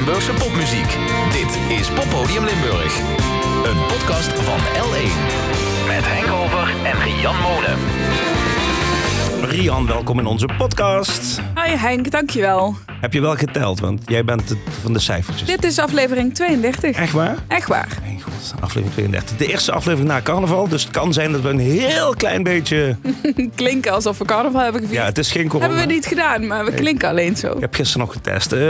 Limburgse 0.00 0.32
popmuziek. 0.32 0.96
Dit 1.32 1.78
is 1.78 1.90
Poppodium 1.90 2.44
Limburg. 2.44 2.98
Een 3.64 3.86
podcast 3.86 4.32
van 4.32 4.58
L1. 4.58 5.12
Met 5.86 6.06
Henk 6.06 6.32
Over 6.32 6.74
en 6.84 7.00
Rian 7.02 7.36
Molen. 7.36 7.78
Rian, 9.42 9.86
welkom 9.86 10.18
in 10.18 10.26
onze 10.26 10.48
podcast. 10.58 11.40
Hi 11.54 11.76
Henk, 11.76 12.10
dankjewel. 12.10 12.74
Heb 13.00 13.12
je 13.12 13.20
wel 13.20 13.34
geteld, 13.34 13.80
want 13.80 14.02
jij 14.06 14.24
bent 14.24 14.48
het 14.48 14.58
van 14.82 14.92
de 14.92 14.98
cijfertjes. 14.98 15.48
Dit 15.48 15.64
is 15.64 15.78
aflevering 15.78 16.34
32. 16.34 16.96
Echt 16.96 17.12
waar? 17.12 17.36
Echt 17.48 17.68
waar. 17.68 17.98
Mijn 18.02 18.20
god, 18.20 18.54
aflevering 18.60 18.92
32. 18.92 19.36
De 19.36 19.46
eerste 19.46 19.72
aflevering 19.72 20.08
na 20.10 20.20
carnaval, 20.22 20.68
dus 20.68 20.82
het 20.82 20.92
kan 20.92 21.12
zijn 21.12 21.32
dat 21.32 21.40
we 21.40 21.48
een 21.48 21.58
heel 21.58 22.14
klein 22.14 22.42
beetje... 22.42 22.96
Klinken 23.54 23.92
alsof 23.92 24.18
we 24.18 24.24
carnaval 24.24 24.60
hebben 24.60 24.80
gevierd. 24.80 25.00
Ja, 25.00 25.06
het 25.06 25.18
is 25.18 25.32
geen 25.32 25.48
corona. 25.48 25.68
Hebben 25.68 25.86
we 25.88 25.92
niet 25.92 26.06
gedaan, 26.06 26.46
maar 26.46 26.64
we 26.64 26.72
klinken 26.72 27.08
alleen 27.08 27.36
zo. 27.36 27.52
Ik 27.52 27.60
heb 27.60 27.74
gisteren 27.74 28.06
nog 28.06 28.14
getest. 28.14 28.52
Eh, 28.52 28.60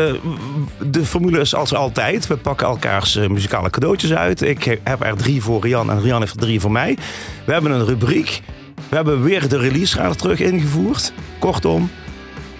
de 0.79 1.05
formule 1.05 1.41
is 1.41 1.55
als 1.55 1.75
altijd. 1.75 2.27
We 2.27 2.37
pakken 2.37 2.67
elkaars 2.67 3.17
eh, 3.17 3.29
muzikale 3.29 3.71
cadeautjes 3.71 4.13
uit. 4.13 4.43
Ik 4.43 4.79
heb 4.83 5.05
er 5.05 5.17
drie 5.17 5.43
voor 5.43 5.63
Rian 5.63 5.91
en 5.91 6.03
Rian 6.03 6.21
heeft 6.21 6.35
er 6.35 6.41
drie 6.41 6.61
voor 6.61 6.73
mij. 6.73 6.99
We 7.45 7.53
hebben 7.53 7.71
een 7.71 7.87
rubriek. 7.87 8.43
We 8.91 8.97
hebben 8.97 9.23
weer 9.23 9.49
de 9.49 9.59
release 9.59 9.97
radar 9.97 10.17
terug 10.17 10.41
ingevoerd. 10.41 11.13
Kortom, 11.39 11.91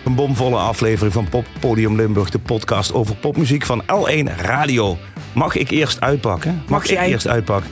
een 0.05 0.15
bomvolle 0.15 0.57
aflevering 0.57 1.13
van 1.13 1.29
Pop 1.29 1.47
Podium 1.61 1.97
Limburg, 1.97 2.31
de 2.31 2.39
podcast 2.39 2.93
over 2.93 3.17
popmuziek 3.17 3.67
van 3.67 3.83
L1 3.83 4.37
Radio. 4.37 4.99
Mag 5.33 5.55
ik 5.57 5.71
eerst 5.71 6.01
uitpakken? 6.01 6.55
Mag, 6.55 6.69
Mag 6.69 6.85
ik 6.85 6.91
jij? 6.91 7.09
eerst 7.09 7.29
uitpakken? 7.29 7.71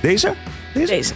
Deze? 0.00 0.34
Deze? 0.74 0.92
Deze. 0.92 1.12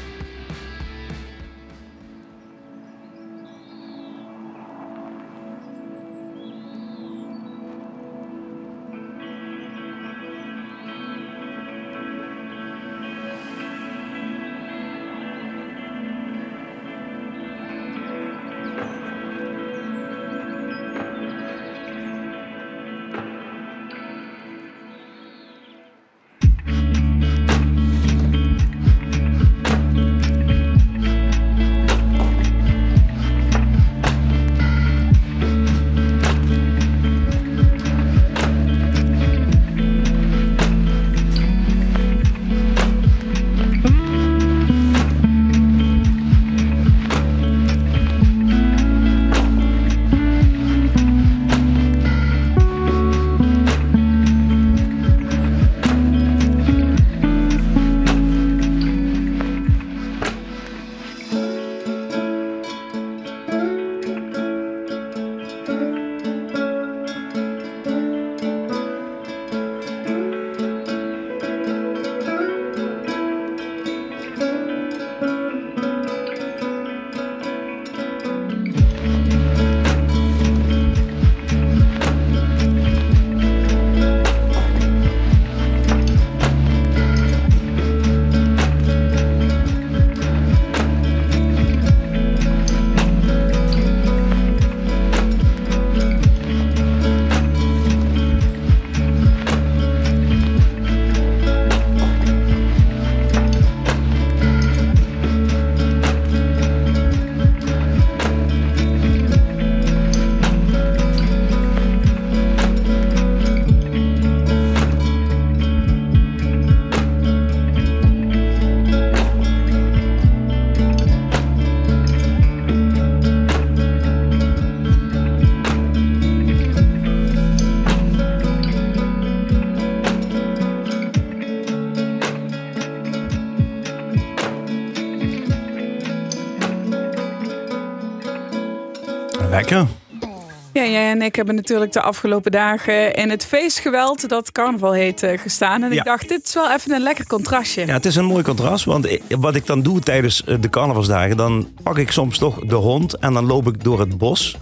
En 141.15 141.23
ik 141.23 141.37
hebben 141.37 141.55
natuurlijk 141.55 141.93
de 141.93 142.01
afgelopen 142.01 142.51
dagen 142.51 143.15
in 143.15 143.31
het 143.31 143.45
feestgeweld 143.47 144.29
dat 144.29 144.53
carnaval 144.53 144.93
heet 144.93 145.23
eh, 145.23 145.39
gestaan. 145.39 145.83
En 145.83 145.93
Ja. 145.93 145.99
ik 145.99 146.05
dacht, 146.05 146.29
dit 146.29 146.45
is 146.47 146.55
wel 146.55 146.73
even 146.73 146.93
een 146.95 147.01
lekker 147.03 147.27
contrastje. 147.27 147.87
Ja, 147.87 147.93
het 147.93 148.05
is 148.05 148.17
een 148.17 148.25
mooi 148.25 148.43
contrast. 148.43 148.85
Want 148.85 149.19
wat 149.29 149.55
ik 149.55 149.67
dan 149.67 149.83
doe 149.83 150.01
tijdens 150.01 150.45
eh, 150.45 150.57
de 150.61 150.69
carnavalsdagen, 150.71 151.37
dan 151.37 151.69
pak 151.83 151.99
ik 151.99 152.11
soms 152.11 152.39
toch 152.39 152.59
de 152.65 152.75
hond 152.75 153.17
en 153.19 153.33
dan 153.33 153.47
loop 153.47 153.67
ik 153.69 153.85
door 153.85 154.01
het 154.01 154.19
bos. 154.19 154.57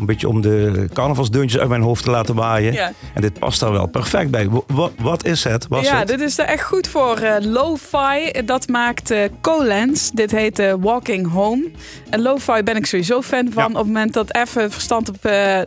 Een 0.00 0.06
beetje 0.06 0.28
om 0.28 0.40
de 0.40 0.88
carnavalsdeuntjes 0.92 1.60
uit 1.60 1.68
mijn 1.68 1.82
hoofd 1.82 2.04
te 2.04 2.10
laten 2.10 2.34
waaien. 2.34 2.72
Ja. 2.72 2.92
En 3.14 3.20
dit 3.20 3.38
past 3.38 3.60
daar 3.60 3.72
wel 3.72 3.86
perfect 3.86 4.30
bij. 4.30 4.48
Wa- 4.48 4.60
wa- 4.66 4.90
wat 4.98 5.24
is 5.24 5.44
het? 5.44 5.66
Was 5.68 5.84
ja, 5.86 5.98
het? 5.98 6.08
dit 6.08 6.20
is 6.20 6.38
er 6.38 6.44
echt 6.44 6.62
goed 6.64 6.88
voor. 6.88 7.16
eh 7.18 7.34
lo-fi, 7.44 8.42
dat 8.44 8.68
maakt 8.68 9.10
eh 9.10 9.18
Colens. 9.40 10.10
Dit 10.10 10.30
heet 10.30 10.58
eh, 10.58 10.74
Walking 10.80 11.30
Home. 11.32 11.70
En 12.10 12.22
lo-fi 12.22 12.62
ben 12.62 12.76
ik 12.76 12.86
sowieso 12.86 13.22
fan 13.22 13.48
van. 13.52 13.62
Ja. 13.62 13.68
Op 13.68 13.74
het 13.76 13.86
moment 13.86 14.12
dat 14.12 14.34
even 14.34 14.70
verstand 14.70 15.08
op... 15.08 15.16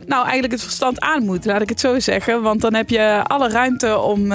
nou, 0.06 0.22
eigenlijk 0.22 0.52
het 0.52 0.62
verstand 0.62 1.00
aan 1.00 1.24
moet, 1.24 1.44
laat 1.44 1.62
ik 1.62 1.68
het 1.68 1.80
zo 1.80 2.00
zeggen. 2.00 2.42
Want 2.42 2.60
dan 2.60 2.74
heb 2.74 2.90
je 2.90 3.20
alle 3.26 3.48
ruimte 3.48 3.98
om... 3.98 4.32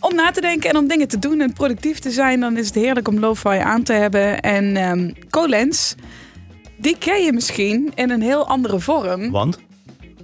om 0.00 0.14
na 0.14 0.30
te 0.30 0.40
denken 0.40 0.70
en 0.70 0.76
om 0.76 0.88
dingen 0.88 1.08
te 1.08 1.18
doen 1.18 1.40
en 1.40 1.52
productief 1.52 1.98
te 1.98 2.10
zijn, 2.10 2.40
dan 2.40 2.56
is 2.56 2.66
het 2.66 2.74
heerlijk 2.74 3.08
om 3.08 3.18
lo-fi 3.18 3.48
aan 3.58 3.82
te 3.82 3.92
hebben. 3.92 4.40
En 4.40 4.76
ehm 4.76 5.10
Colens, 5.30 5.94
die 6.80 6.98
ken 6.98 7.24
je 7.24 7.32
misschien 7.32 7.92
in 7.94 8.10
een 8.10 8.22
heel 8.22 8.46
andere 8.46 8.80
vorm. 8.80 9.30
Want? 9.30 9.58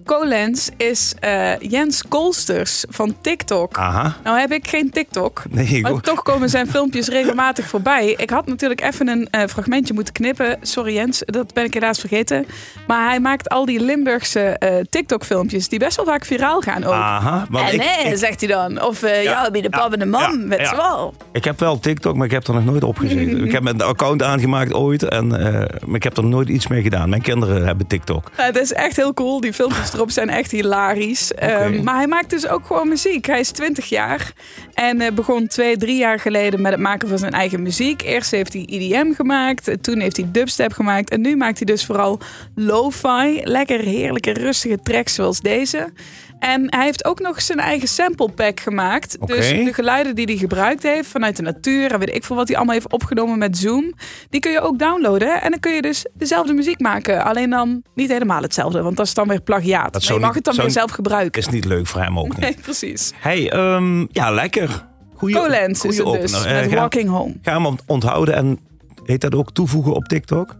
Colens 0.06 0.70
is 0.76 1.14
eh, 1.20 1.58
Jens 1.58 2.02
Kolsters 2.08 2.84
van 2.88 3.16
TikTok. 3.20 3.78
Aha. 3.78 4.16
Nou 4.24 4.38
heb 4.38 4.52
ik 4.52 4.68
geen 4.68 4.90
TikTok. 4.90 5.42
Nee, 5.48 5.66
ik 5.66 5.82
Maar 5.82 5.92
ook. 5.92 6.02
toch 6.02 6.22
komen 6.22 6.48
zijn 6.48 6.66
filmpjes 6.68 7.08
regelmatig 7.08 7.66
voorbij. 7.68 8.14
Ik 8.16 8.30
had 8.30 8.46
natuurlijk 8.46 8.80
even 8.80 9.08
een 9.08 9.28
eh, 9.30 9.46
fragmentje 9.48 9.94
moeten 9.94 10.12
knippen. 10.12 10.58
Sorry 10.62 10.94
Jens, 10.94 11.22
dat 11.24 11.54
ben 11.54 11.64
ik 11.64 11.74
helaas 11.74 11.98
vergeten. 11.98 12.46
Maar 12.86 13.08
hij 13.08 13.20
maakt 13.20 13.48
al 13.48 13.64
die 13.64 13.80
Limburgse 13.80 14.40
eh, 14.40 14.84
TikTok-filmpjes... 14.90 15.68
die 15.68 15.78
best 15.78 15.96
wel 15.96 16.04
vaak 16.04 16.24
viraal 16.24 16.60
gaan 16.60 16.84
ook. 16.84 16.92
Aha. 16.92 17.46
Want 17.50 17.68
en 17.68 17.74
ik, 17.74 17.80
nee, 17.80 18.12
ik, 18.12 18.18
zegt 18.18 18.40
hij 18.40 18.48
dan. 18.48 18.82
Of 18.82 19.02
eh, 19.02 19.22
ja, 19.22 19.30
Ja, 19.42 19.50
bij 19.50 19.60
de 19.60 19.70
pap 19.70 19.92
en 19.92 19.98
de 19.98 20.06
mam, 20.06 20.40
ja, 20.40 20.46
weet 20.48 20.60
ja. 20.60 20.76
wel. 20.76 21.14
ik 21.32 21.44
heb 21.44 21.60
wel 21.60 21.78
TikTok, 21.78 22.16
maar 22.16 22.26
ik 22.26 22.32
heb 22.32 22.46
er 22.46 22.54
nog 22.54 22.64
nooit 22.64 22.84
op 22.84 22.98
gezeten. 22.98 23.44
ik 23.46 23.52
heb 23.52 23.66
een 23.66 23.82
account 23.82 24.22
aangemaakt 24.22 24.74
ooit, 24.74 25.02
en, 25.02 25.40
eh, 25.40 25.52
maar 25.86 25.96
ik 25.96 26.02
heb 26.02 26.16
er 26.16 26.24
nooit 26.24 26.48
iets 26.48 26.66
mee 26.66 26.82
gedaan. 26.82 27.08
Mijn 27.08 27.22
kinderen 27.22 27.66
hebben 27.66 27.86
TikTok. 27.86 28.30
Het 28.32 28.56
is 28.56 28.72
echt 28.72 28.96
heel 28.96 29.14
cool. 29.14 29.40
Die 29.40 29.52
filmpjes 29.52 29.90
erop 29.96 30.10
zijn 30.10 30.28
echt 30.30 30.50
hilarisch. 30.50 31.32
Ehm, 31.32 31.82
maar 31.82 31.96
hij 31.96 32.06
maakt 32.06 32.30
dus 32.30 32.48
ook 32.48 32.66
gewoon 32.66 32.88
muziek. 32.88 33.26
Hij 33.26 33.40
is 33.40 33.50
20 33.50 33.88
jaar 33.88 34.32
en 34.74 35.00
eh, 35.00 35.12
begon 35.12 35.46
twee, 35.46 35.76
drie 35.76 35.98
jaar 35.98 36.20
geleden 36.20 36.60
met 36.60 36.72
het 36.72 36.80
maken 36.80 37.08
van 37.08 37.18
zijn 37.18 37.32
eigen 37.32 37.62
muziek. 37.62 38.02
Eerst 38.02 38.30
heeft 38.30 38.52
hij 38.52 38.62
EDM 38.66 39.12
gemaakt, 39.12 39.82
toen 39.82 40.00
heeft 40.00 40.16
hij 40.16 40.28
dubstep 40.32 40.72
gemaakt 40.72 41.10
en 41.10 41.20
nu 41.20 41.36
maakt 41.36 41.58
hij 41.58 41.66
dus 41.66 41.84
vooral 41.84 42.18
lo-fi. 42.54 43.40
Lekker 43.42 43.80
heerlijke, 43.80 44.32
rustige 44.32 44.78
tracks 44.82 45.14
zoals 45.14 45.40
deze. 45.40 45.92
En 46.38 46.66
hij 46.74 46.84
heeft 46.84 47.04
ook 47.04 47.20
nog 47.20 47.42
zijn 47.42 47.58
eigen 47.58 47.88
sample 47.88 48.30
pack 48.30 48.60
gemaakt. 48.60 49.26
Dus 49.26 49.48
de 49.48 49.72
geluiden 49.72 50.14
die 50.14 50.24
hij 50.24 50.36
gebruikt 50.36 50.82
heeft 50.82 51.08
vanuit 51.08 51.36
de 51.36 51.42
natuur 51.42 51.92
en 51.92 51.98
weet 51.98 52.14
ik 52.14 52.24
veel 52.24 52.36
wat 52.36 52.46
hij 52.48 52.56
allemaal 52.56 52.74
heeft 52.74 52.92
opgenomen 52.92 53.38
met 53.38 53.58
Zoom, 53.58 53.92
die 54.30 54.40
kun 54.40 54.50
je 54.52 54.60
ook 54.60 54.78
downloaden. 54.78 55.42
En 55.42 55.50
dan 55.50 55.60
kun 55.60 55.72
je 55.72 55.82
dus 55.82 56.06
dezelfde 56.14 56.52
muziek 56.52 56.80
maken. 56.80 57.24
Alleen 57.24 57.50
dan 57.50 57.82
niet 57.94 58.10
helemaal 58.10 58.42
hetzelfde, 58.42 58.82
want 58.82 58.96
dat 58.96 59.06
is 59.06 59.14
dan 59.14 59.28
weer 59.28 59.40
plagiaat. 59.40 59.92
Dat 59.92 60.04
je 60.04 60.18
mag 60.18 60.34
het 60.34 60.44
dan 60.44 60.56
weer 60.56 60.70
zelf 60.70 60.90
gebruiken. 60.90 61.40
Is 61.42 61.48
niet 61.48 61.64
leuk 61.64 61.86
voor 61.86 62.00
hem 62.00 62.18
ook 62.18 62.28
niet. 62.28 62.38
Nee, 62.38 62.56
precies. 62.62 63.12
Hey, 63.16 63.50
ehm, 63.50 64.06
ja, 64.10 64.30
lekker. 64.30 64.86
Goeie, 65.14 65.36
Colens 65.36 65.84
is 65.84 65.96
het 65.96 66.06
dus, 66.06 66.14
opener. 66.34 66.46
Eh, 66.56 66.60
met 66.60 66.70
ga, 66.72 66.76
Walking 66.76 67.08
Home. 67.08 67.34
ga 67.42 67.52
hem 67.52 67.66
ont- 67.66 67.82
onthouden 67.86 68.34
en 68.34 68.58
heet 69.04 69.20
dat 69.20 69.34
ook 69.34 69.52
toevoegen 69.52 69.92
op 69.94 70.04
TikTok? 70.04 70.56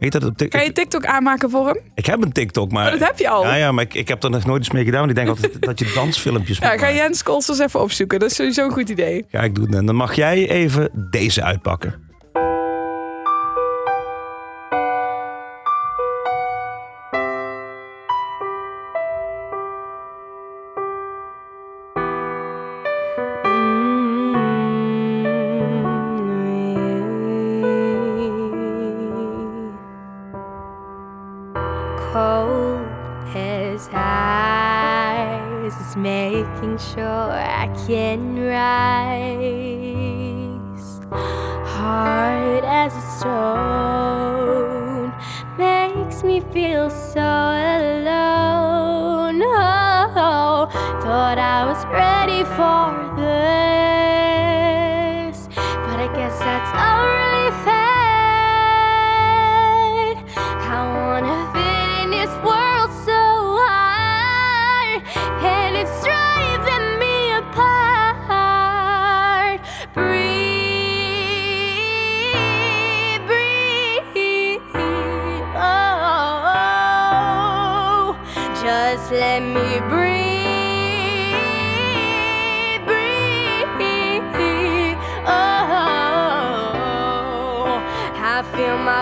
Heet 0.00 0.12
dat 0.12 0.24
op 0.24 0.36
TikTok? 0.36 0.60
Kan 0.60 0.68
je 0.68 0.72
TikTok 0.72 1.06
aanmaken 1.06 1.50
voor 1.50 1.66
hem? 1.66 1.78
Ik 1.94 2.06
heb 2.06 2.22
een 2.22 2.32
TikTok, 2.32 2.72
maar... 2.72 2.84
Oh, 2.86 2.98
dat 2.98 3.08
heb 3.08 3.18
je 3.18 3.28
al. 3.28 3.42
Ja, 3.42 3.54
ja, 3.54 3.72
maar 3.72 3.84
ik, 3.84 3.94
ik 3.94 4.08
heb 4.08 4.22
er 4.22 4.30
nog 4.30 4.44
nooit 4.46 4.58
eens 4.58 4.70
mee 4.70 4.84
gedaan. 4.84 4.98
want 4.98 5.10
Ik 5.10 5.16
denk 5.16 5.28
altijd 5.28 5.62
dat 5.62 5.78
je 5.78 5.92
dansfilmpjes 5.94 6.58
Ja, 6.58 6.78
ga. 6.78 6.92
Jens 6.92 7.22
Kolsters 7.22 7.58
even 7.58 7.80
opzoeken. 7.80 8.18
Dat 8.18 8.30
is 8.30 8.36
sowieso 8.36 8.64
een 8.64 8.72
goed 8.72 8.88
idee. 8.88 9.24
Ga 9.30 9.40
ik 9.40 9.54
doen. 9.54 9.74
En 9.74 9.86
dan 9.86 9.94
mag 9.94 10.14
jij 10.14 10.48
even 10.48 10.90
deze 11.10 11.42
uitpakken. 11.42 11.94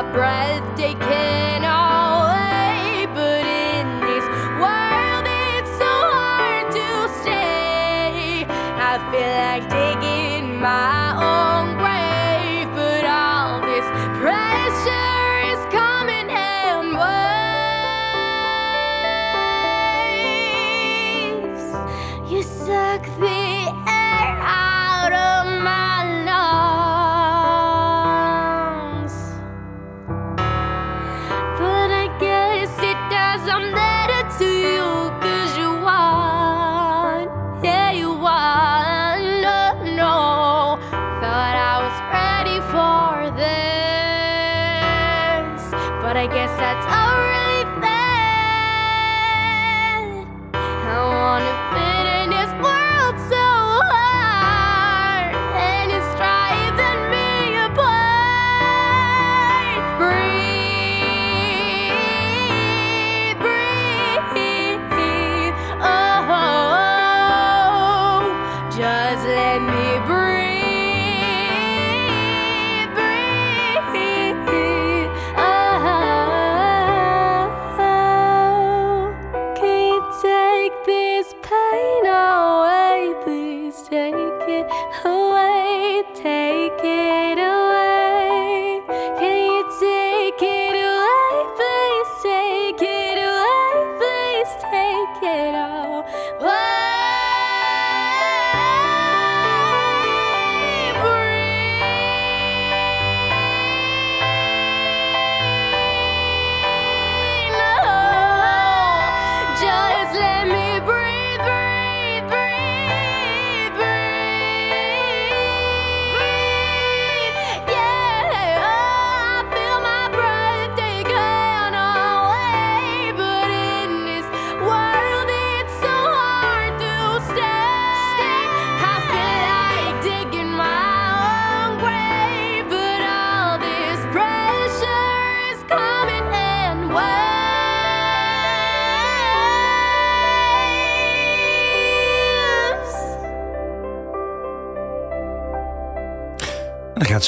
Birthday 0.03 0.95
breath. 0.95 1.28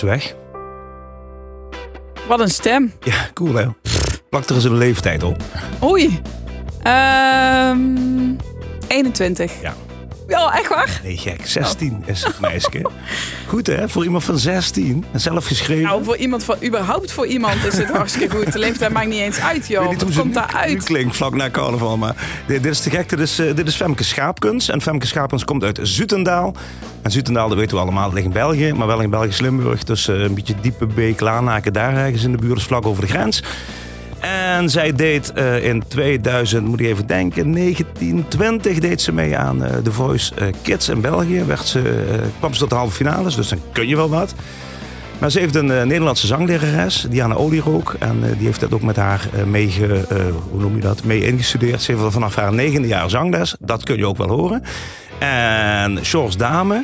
Weg. 0.06 0.34
Wat 2.28 2.40
een 2.40 2.50
stem. 2.50 2.92
Ja, 3.00 3.30
cool 3.34 3.54
hè. 3.54 3.66
Plak 4.30 4.44
er 4.48 4.54
eens 4.54 4.64
een 4.64 4.76
leeftijd 4.76 5.22
op. 5.22 5.42
Oei. 5.82 6.20
Ehm 6.82 7.78
21. 8.88 9.52
Ja. 9.62 9.74
Ja, 10.28 10.58
echt 10.58 10.68
waar? 10.68 11.00
Nee, 11.02 11.16
gek. 11.16 11.46
16 11.46 12.02
is 12.06 12.24
het 12.24 12.40
meisje. 12.40 12.90
Goed 13.46 13.66
hè, 13.66 13.88
voor 13.88 14.04
iemand 14.04 14.24
van 14.24 14.38
16. 14.38 15.04
En 15.12 15.20
zelf 15.20 15.46
geschreven. 15.46 15.82
Nou, 15.84 16.04
voor 16.04 16.16
iemand 16.16 16.44
van 16.44 16.56
überhaupt 16.64 17.12
voor 17.12 17.26
iemand 17.26 17.64
is 17.64 17.76
het 17.78 17.90
hartstikke 17.96 18.36
goed. 18.36 18.52
De 18.52 18.58
leeftijd 18.58 18.92
maakt 18.92 19.08
niet 19.08 19.20
eens 19.20 19.40
uit, 19.40 19.66
joh. 19.66 19.88
weet 19.88 19.90
niet 19.90 20.14
komt 20.14 20.24
nu, 20.24 20.32
daar 20.32 20.52
nu 20.52 20.72
uit? 20.74 20.84
klinkt 20.84 21.16
vlak 21.16 21.34
na 21.34 21.50
carnaval. 21.50 21.96
Maar 21.96 22.14
dit, 22.46 22.62
dit 22.62 22.72
is 22.72 22.80
te 22.80 22.90
gek. 22.90 23.08
Dit 23.08 23.18
is, 23.18 23.38
eh, 23.38 23.54
dit 23.54 23.66
is 23.66 23.76
Femke 23.76 24.04
Schaapkens. 24.04 24.68
En 24.68 24.82
Femke 24.82 25.06
Schaapkens 25.06 25.44
komt 25.44 25.64
uit 25.64 25.78
Zutendaal. 25.82 26.54
En 27.02 27.10
Zutendaal, 27.10 27.48
dat 27.48 27.58
weten 27.58 27.76
we 27.76 27.82
allemaal, 27.82 28.12
ligt 28.12 28.26
in 28.26 28.32
België. 28.32 28.72
Maar 28.72 28.86
wel 28.86 29.00
in 29.00 29.10
Belgisch 29.10 29.40
Limburg. 29.40 29.84
Dus 29.84 30.08
eh, 30.08 30.20
een 30.20 30.34
beetje 30.34 30.54
diepe 30.60 30.86
beek, 30.86 31.20
Laanaken, 31.20 31.72
daar 31.72 31.96
ergens 31.96 32.24
in 32.24 32.32
de 32.32 32.38
buurt. 32.38 32.54
Dus 32.54 32.64
vlak 32.64 32.86
over 32.86 33.02
de 33.02 33.08
grens. 33.08 33.42
En 34.20 34.70
zij 34.70 34.92
deed 34.92 35.32
eh, 35.32 35.64
in 35.64 35.82
2000, 35.88 36.66
moet 36.66 36.80
ik 36.80 36.86
even 36.86 37.06
denken, 37.06 37.52
1920 37.52 38.78
deed 38.78 39.00
ze 39.00 39.12
mee 39.12 39.36
aan 39.36 39.64
eh, 39.64 39.76
The 39.76 39.92
Voice 39.92 40.32
Kids 40.62 40.88
in 40.88 41.00
België. 41.00 41.44
Werd 41.44 41.66
ze, 41.66 42.04
kwam 42.38 42.52
ze 42.52 42.58
tot 42.58 42.70
de 42.70 42.74
halve 42.74 42.94
finales, 42.94 43.34
dus 43.34 43.48
dan 43.48 43.58
kun 43.72 43.88
je 43.88 43.96
wel 43.96 44.08
wat. 44.08 44.34
Maar 45.18 45.30
ze 45.30 45.38
heeft 45.38 45.54
een 45.54 45.66
Nederlandse 45.66 46.26
zanglerares, 46.26 47.06
Diana 47.10 47.34
Olierook. 47.34 47.96
En 47.98 48.20
die 48.38 48.46
heeft 48.46 48.60
dat 48.60 48.72
ook 48.72 48.82
met 48.82 48.96
haar 48.96 49.28
mee, 49.46 49.74
hoe 50.50 50.60
noem 50.60 50.74
je 50.74 50.80
dat, 50.80 51.04
mee 51.04 51.26
ingestudeerd. 51.26 51.82
Ze 51.82 51.92
heeft 51.92 52.12
vanaf 52.12 52.34
haar 52.34 52.52
negende 52.52 52.88
jaar 52.88 53.10
zangles. 53.10 53.56
Dat 53.60 53.84
kun 53.84 53.96
je 53.96 54.06
ook 54.06 54.16
wel 54.16 54.28
horen. 54.28 54.62
En 55.20 56.04
George 56.04 56.36
Dame, 56.36 56.82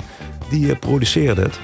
die 0.48 0.72
eh, 0.72 0.78
produceerde 0.78 1.42
het. 1.42 1.60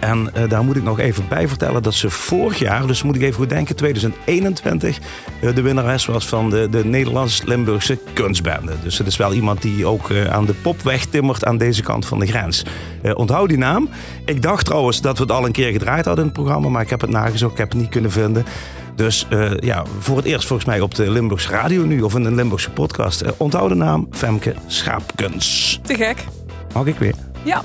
En 0.00 0.34
eh, 0.34 0.48
daar 0.48 0.64
moet 0.64 0.76
ik 0.76 0.82
nog 0.82 0.98
even 0.98 1.28
bij 1.28 1.48
vertellen 1.48 1.82
dat 1.82 1.94
ze 1.94 2.10
vorig 2.10 2.58
jaar, 2.58 2.86
dus 2.86 3.02
moet 3.02 3.16
ik 3.16 3.22
even 3.22 3.34
goed 3.34 3.48
denken, 3.48 3.76
2021, 3.76 4.98
eh, 5.40 5.54
de 5.54 5.62
winnares 5.62 6.06
was 6.06 6.26
van 6.26 6.50
de, 6.50 6.68
de 6.70 6.84
Nederlands-Limburgse 6.84 7.98
kunstbende. 8.12 8.72
Dus 8.82 8.98
het 8.98 9.06
is 9.06 9.16
wel 9.16 9.32
iemand 9.32 9.62
die 9.62 9.86
ook 9.86 10.10
aan 10.30 10.44
de 10.44 10.54
popweg 10.54 11.04
timmert 11.04 11.44
aan 11.44 11.58
deze 11.58 11.82
kant 11.82 12.06
van 12.06 12.18
de 12.18 12.26
grens. 12.26 12.64
Onthoud 13.14 13.48
die 13.48 13.58
naam. 13.58 13.88
Ik 14.24 14.42
dacht 14.42 14.64
trouwens 14.64 15.00
dat 15.00 15.16
we 15.16 15.22
het 15.22 15.32
al 15.32 15.46
een 15.46 15.52
keer 15.52 15.72
gedraaid 15.72 16.04
hadden 16.04 16.24
in 16.24 16.30
het 16.30 16.40
programma, 16.40 16.68
maar 16.68 16.82
ik 16.82 16.90
heb 16.90 17.00
het 17.00 17.10
nagezocht, 17.10 17.52
ik 17.52 17.58
heb 17.58 17.70
het 17.70 17.80
niet 17.80 17.90
kunnen 17.90 18.10
vinden. 18.10 18.44
Dus 18.94 19.26
eh, 19.30 19.50
ja, 19.58 19.84
voor 19.98 20.16
het 20.16 20.24
eerst 20.24 20.46
volgens 20.46 20.68
mij 20.68 20.80
op 20.80 20.94
de 20.94 21.10
Limburgse 21.10 21.48
radio 21.48 21.82
nu, 21.82 22.02
of 22.02 22.14
in 22.14 22.24
een 22.24 22.34
Limburgse 22.34 22.70
podcast. 22.70 23.20
Eh, 23.20 23.30
onthoud 23.36 23.68
de 23.68 23.74
naam 23.74 24.08
Femke 24.10 24.54
Schaapkens. 24.66 25.80
Te 25.82 25.94
gek. 25.94 26.24
Mag 26.72 26.86
ik 26.86 26.98
weer? 26.98 27.14
Ja. 27.42 27.62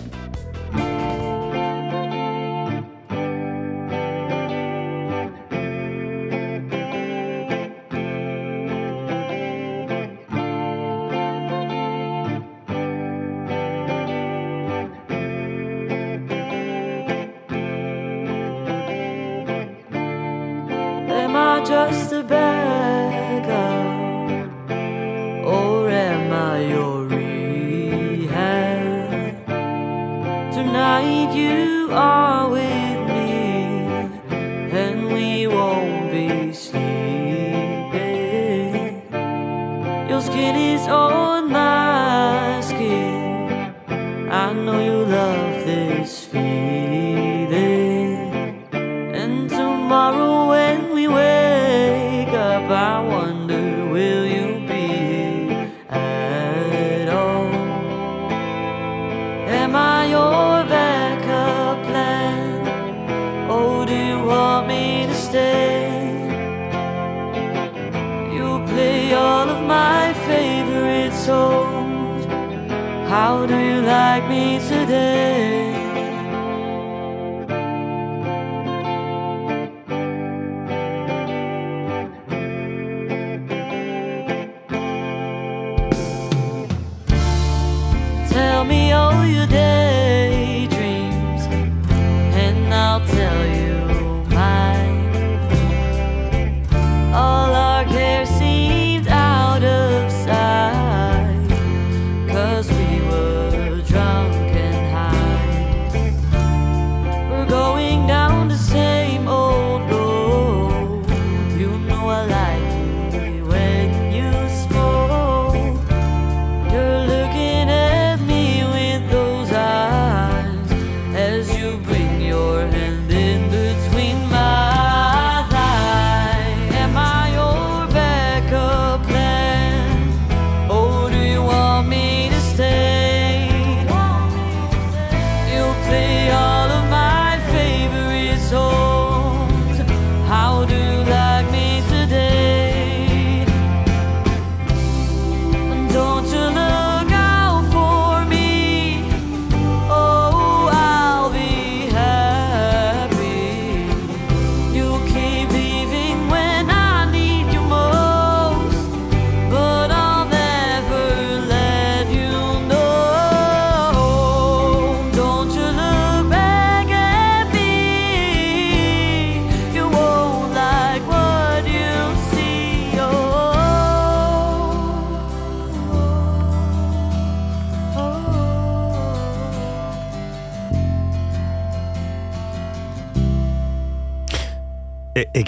How 73.30 73.46
do 73.46 73.56
you 73.60 73.82
like 73.82 74.28
me 74.28 74.58
today? 74.58 75.49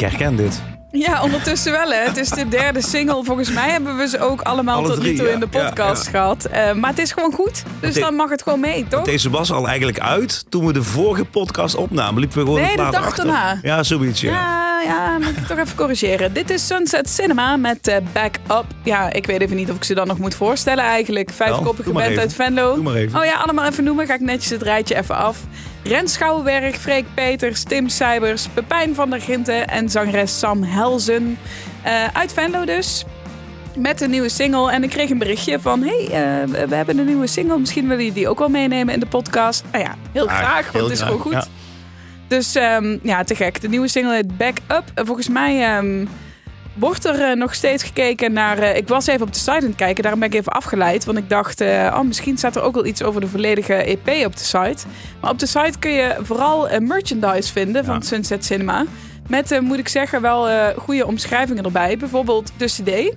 Herken 0.06 0.36
dit. 0.36 0.62
Ja, 0.92 1.22
ondertussen 1.24 1.72
wel. 1.72 1.90
Hè. 1.92 1.98
Het 2.04 2.18
is 2.18 2.30
de 2.30 2.48
derde 2.48 2.82
single. 2.82 3.24
Volgens 3.24 3.52
mij 3.52 3.70
hebben 3.70 3.98
we 3.98 4.08
ze 4.08 4.20
ook 4.20 4.42
allemaal 4.42 4.78
Alle 4.78 4.88
tot 4.88 5.02
nu 5.04 5.16
toe 5.16 5.28
ja. 5.28 5.34
in 5.34 5.40
de 5.40 5.48
podcast 5.48 6.06
Ja, 6.06 6.12
gehad. 6.12 6.46
Eh, 6.46 6.74
maar 6.74 6.90
het 6.90 7.00
is 7.00 7.12
gewoon 7.12 7.32
goed. 7.34 7.64
Dus 7.80 7.94
de- 7.94 8.00
dan 8.00 8.16
mag 8.16 8.30
het 8.30 8.42
gewoon 8.44 8.60
mee, 8.60 8.86
toch? 8.88 9.04
Deze 9.04 9.30
was 9.30 9.52
al 9.52 9.68
eigenlijk 9.68 10.00
uit 10.00 10.46
toen 10.50 10.66
we 10.66 10.74
de 10.74 10.84
vorige 10.84 11.26
podcast 11.26 11.76
opnamen. 11.76 12.20
Liepen 12.20 12.38
we 12.38 12.44
gewoon 12.46 12.62
Nee, 12.62 12.76
de 12.76 12.88
dag 12.92 13.16
daarna. 13.16 13.60
Ja, 13.62 13.84
zoiets. 13.84 14.22
Ja. 14.22 14.32
Ja, 14.32 14.82
ja, 14.86 15.18
moet 15.18 15.38
ik 15.38 15.48
toch 15.48 15.58
even 15.58 15.76
corrigeren. 15.76 16.34
Dit 16.34 16.50
is 16.50 16.68
Sunset 16.68 17.10
Cinema 17.10 17.58
met 17.58 17.88
eh, 17.88 17.96
Back 18.14 18.36
Up. 18.48 18.66
Ja, 18.84 19.12
ik 19.14 19.26
weet 19.26 19.42
even 19.42 19.56
niet 19.56 19.70
of 19.70 19.76
ik 19.76 19.84
ze 19.84 19.94
dan 19.94 20.08
nog 20.08 20.18
moet 20.18 20.36
voorstellen 20.36 20.84
eigenlijk. 20.84 21.30
Vijfkoppige 21.34 21.92
band 21.92 22.18
uit 22.18 22.34
Venlo. 22.34 22.72
Oh 23.16 23.26
ja, 23.26 23.34
allemaal 23.44 23.66
even 23.66 23.84
noemen. 23.84 24.06
Ga 24.06 24.14
ik 24.14 24.20
netjes 24.22 24.50
het 24.50 24.62
rijtje 24.62 24.96
even 24.98 25.16
af. 25.16 25.38
Ren 25.84 26.08
Schouwenberg, 26.08 26.76
Freek 26.76 27.06
Peters, 27.14 27.64
Tim 27.64 27.90
Seibers, 27.90 28.48
Pepijn 28.48 28.96
van 28.96 29.10
der 29.10 29.22
Ginten 29.22 29.68
en 29.68 29.90
zangeres 29.90 30.40
Sam 30.40 30.64
Helzen. 30.64 31.38
Eh, 31.84 32.08
uit 32.14 32.34
Venlo 32.34 32.66
dus. 32.66 33.06
Met 33.78 34.02
een 34.02 34.10
nieuwe 34.10 34.30
single. 34.30 34.72
En 34.72 34.84
ik 34.84 34.90
kreeg 34.90 35.10
een 35.10 35.18
berichtje 35.18 35.60
van... 35.60 35.84
hey, 35.84 36.04
eh, 36.06 36.68
we- 36.68 36.76
hebben 36.76 36.98
een 36.98 37.06
nieuwe 37.06 37.28
single. 37.28 37.60
Misschien 37.60 37.82
willen 37.88 37.98
jullie 37.98 38.14
die 38.14 38.30
ook 38.30 38.40
wel 38.40 38.50
meenemen 38.50 38.94
in 38.94 39.00
de 39.00 39.06
podcast. 39.06 39.64
Nou 39.72 39.84
ja, 39.84 39.96
heel 40.12 40.28
Ah, 40.30 40.38
graag, 40.38 40.72
want 40.72 40.84
het 40.84 40.94
is 40.94 41.02
gewoon 41.02 41.20
goed. 41.20 41.32
ja. 41.34 41.46
Dus 42.28 42.56
ehm, 42.56 42.98
ja, 43.04 43.24
te 43.24 43.36
gek. 43.36 43.62
De 43.62 43.68
nieuwe 43.70 43.88
single 43.88 44.14
heet 44.14 44.38
Back 44.38 44.58
Up. 44.68 44.84
En 44.94 45.06
volgens 45.06 45.30
mij 45.30 45.64
ehm, 45.78 46.06
wordt 46.82 47.06
er 47.06 47.22
eh, 47.22 47.36
nog 47.36 47.54
steeds 47.54 47.84
gekeken 47.84 48.34
naar... 48.34 48.58
eh, 48.58 48.76
ik 48.76 48.88
was 48.88 49.08
even 49.08 49.22
op 49.22 49.34
de 49.34 49.40
site 49.40 49.52
aan 49.52 49.64
het 49.64 49.76
kijken. 49.76 50.02
Daarom 50.02 50.20
ben 50.20 50.30
ik 50.30 50.36
even 50.36 50.52
afgeleid. 50.52 51.06
Want 51.06 51.18
ik 51.18 51.30
dacht, 51.30 51.62
eh, 51.62 51.96
oh, 51.98 52.02
misschien 52.02 52.38
staat 52.38 52.56
er 52.56 52.62
ook 52.62 52.74
wel 52.74 52.86
iets 52.86 53.04
over 53.04 53.22
de 53.22 53.28
volledige 53.28 53.74
EP 53.74 54.26
op 54.26 54.38
de 54.38 54.44
site. 54.44 54.88
Maar 55.22 55.32
op 55.32 55.40
de 55.40 55.46
site 55.46 55.80
kun 55.80 55.92
je 55.92 56.16
vooral 56.22 56.80
merchandise 56.80 57.52
vinden 57.52 57.86
van 57.86 57.96
Ja. 57.96 58.02
Sunset 58.02 58.46
Cinema. 58.46 58.86
Met, 59.28 59.60
moet 59.62 59.78
ik 59.78 59.88
zeggen, 59.88 60.22
wel 60.22 60.74
goede 60.78 61.06
omschrijvingen 61.08 61.64
erbij. 61.64 61.98
Bijvoorbeeld 61.98 62.52
de 62.58 62.66
CD. 62.66 63.16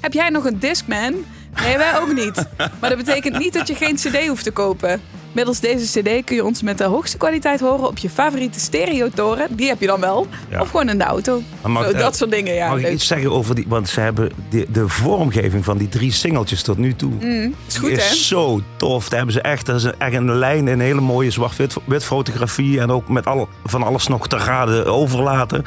Heb 0.00 0.12
jij 0.12 0.28
nog 0.28 0.44
een 0.44 0.58
Discman? 0.58 1.24
Nee, 1.62 1.76
wij 1.76 1.98
ook 1.98 2.12
niet. 2.12 2.46
Maar 2.80 2.90
dat 2.90 2.98
betekent 2.98 3.38
niet 3.38 3.52
dat 3.52 3.68
je 3.68 3.74
geen 3.74 3.96
CD 3.96 4.26
hoeft 4.26 4.44
te 4.44 4.50
kopen. 4.50 5.00
Middels 5.32 5.60
deze 5.60 6.00
CD 6.00 6.24
kun 6.24 6.36
je 6.36 6.44
ons 6.44 6.62
met 6.62 6.78
de 6.78 6.84
hoogste 6.84 7.16
kwaliteit 7.16 7.60
horen 7.60 7.86
op 7.86 7.98
je 7.98 8.10
favoriete 8.10 8.60
stereotoren. 8.60 9.56
Die 9.56 9.68
heb 9.68 9.80
je 9.80 9.86
dan 9.86 10.00
wel. 10.00 10.26
Ja. 10.50 10.60
Of 10.60 10.70
gewoon 10.70 10.88
in 10.88 10.98
de 10.98 11.04
auto. 11.04 11.42
Mag- 11.66 11.84
Zo, 11.84 11.92
dat 11.92 12.00
eh, 12.12 12.12
soort 12.12 12.30
dingen, 12.30 12.54
ja. 12.54 12.68
Mag 12.68 12.78
ik 12.80 12.92
iets 12.92 13.06
zeggen 13.06 13.32
over 13.32 13.54
die... 13.54 13.64
Want 13.68 13.88
ze 13.88 14.00
hebben 14.00 14.30
de, 14.50 14.66
de 14.72 14.88
vormgeving 14.88 15.64
van 15.64 15.78
die 15.78 15.88
drie 15.88 16.12
singeltjes 16.12 16.62
tot 16.62 16.78
nu 16.78 16.94
toe. 16.94 17.12
Mm, 17.20 17.54
is 17.66 17.76
goed, 17.76 17.90
hè? 17.90 17.96
is 17.96 18.28
zo 18.28 18.60
tof. 18.76 19.08
Daar 19.08 19.16
hebben 19.18 19.34
ze 19.34 19.40
echt, 19.40 19.68
is 19.68 19.82
een- 19.84 19.98
echt 19.98 20.14
een 20.14 20.34
lijn, 20.34 20.66
een 20.66 20.80
hele 20.80 21.00
mooie 21.00 21.30
zwart-wit 21.30 21.76
wit 21.84 22.04
fotografie. 22.04 22.80
En 22.80 22.90
ook 22.90 23.08
met 23.08 23.26
al, 23.26 23.48
van 23.64 23.82
alles 23.82 24.06
nog 24.06 24.28
te 24.28 24.36
raden 24.36 24.86
overlaten. 24.86 25.58
Ik 25.58 25.64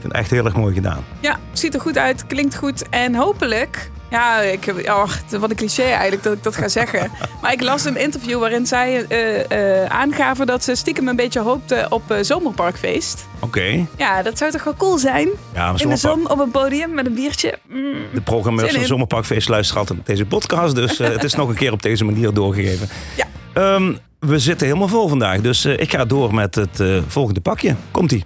vind 0.00 0.12
het 0.12 0.22
echt 0.22 0.30
heel 0.30 0.44
erg 0.44 0.56
mooi 0.56 0.74
gedaan. 0.74 1.04
Ja, 1.20 1.38
ziet 1.52 1.74
er 1.74 1.80
goed 1.80 1.98
uit, 1.98 2.26
klinkt 2.26 2.56
goed. 2.56 2.88
En 2.88 3.14
hopelijk... 3.14 3.90
Ja, 4.10 4.40
ik, 4.40 4.64
heb- 4.64 4.88
oh, 4.88 5.06
wat 5.38 5.50
een 5.50 5.56
cliché 5.56 5.82
eigenlijk 5.82 6.22
dat 6.22 6.32
ik 6.32 6.42
dat 6.42 6.56
ga 6.56 6.68
zeggen. 6.68 7.10
Maar 7.42 7.52
ik 7.52 7.62
las 7.62 7.84
een 7.84 7.96
interview 7.96 8.38
waarin 8.38 8.66
zij 8.66 9.04
eh, 9.08 9.82
eh, 9.82 9.90
aangaven 9.90 10.46
dat 10.46 10.64
ze 10.64 10.74
stiekem 10.74 11.08
een 11.08 11.16
beetje 11.16 11.40
hoopten 11.40 11.92
op 11.92 12.10
eh, 12.10 12.16
zomerparkfeest. 12.20 13.26
Oké. 13.40 13.86
Ja, 13.96 14.22
dat 14.22 14.38
zou 14.38 14.50
toch 14.50 14.64
wel 14.64 14.74
cool 14.76 14.98
zijn? 14.98 15.28
Ja, 15.54 15.72
In 15.76 15.88
de 15.88 15.96
zon 15.96 16.30
op 16.30 16.38
een 16.38 16.50
podium 16.50 16.94
met 16.94 17.06
een 17.06 17.14
biertje. 17.14 17.58
Mm. 17.68 17.92
De 18.14 18.20
programmeurs 18.20 18.70
Zin 18.70 18.78
van. 18.78 18.88
Zomerparkfeest 18.88 19.48
luisteren 19.48 19.80
altijd 19.80 20.06
deze 20.06 20.24
podcast. 20.26 20.74
Dus 20.74 20.98
het 20.98 21.24
is 21.24 21.34
nog 21.34 21.48
een 21.48 21.54
keer 21.54 21.72
op 21.72 21.82
deze 21.82 22.04
manier 22.04 22.32
doorgegeven. 22.34 22.88
Ja. 23.16 23.26
Ehm, 23.52 23.92
we 24.18 24.38
zitten 24.38 24.66
helemaal 24.66 24.88
vol 24.88 25.08
vandaag. 25.08 25.40
Dus 25.40 25.64
ik 25.64 25.90
ga 25.92 26.04
door 26.04 26.34
met 26.34 26.54
het 26.54 26.82
volgende 27.06 27.40
pakje. 27.40 27.74
Komt-ie. 27.90 28.24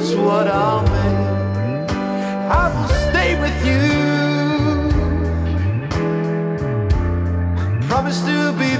Is 0.00 0.14
what 0.16 0.46
I'll 0.48 0.82
make. 0.82 1.90
I 2.62 2.64
will 2.74 2.88
stay 3.08 3.30
with 3.40 3.58
you. 3.66 3.84
Promise 7.88 8.20
to 8.22 8.52
be 8.58 8.73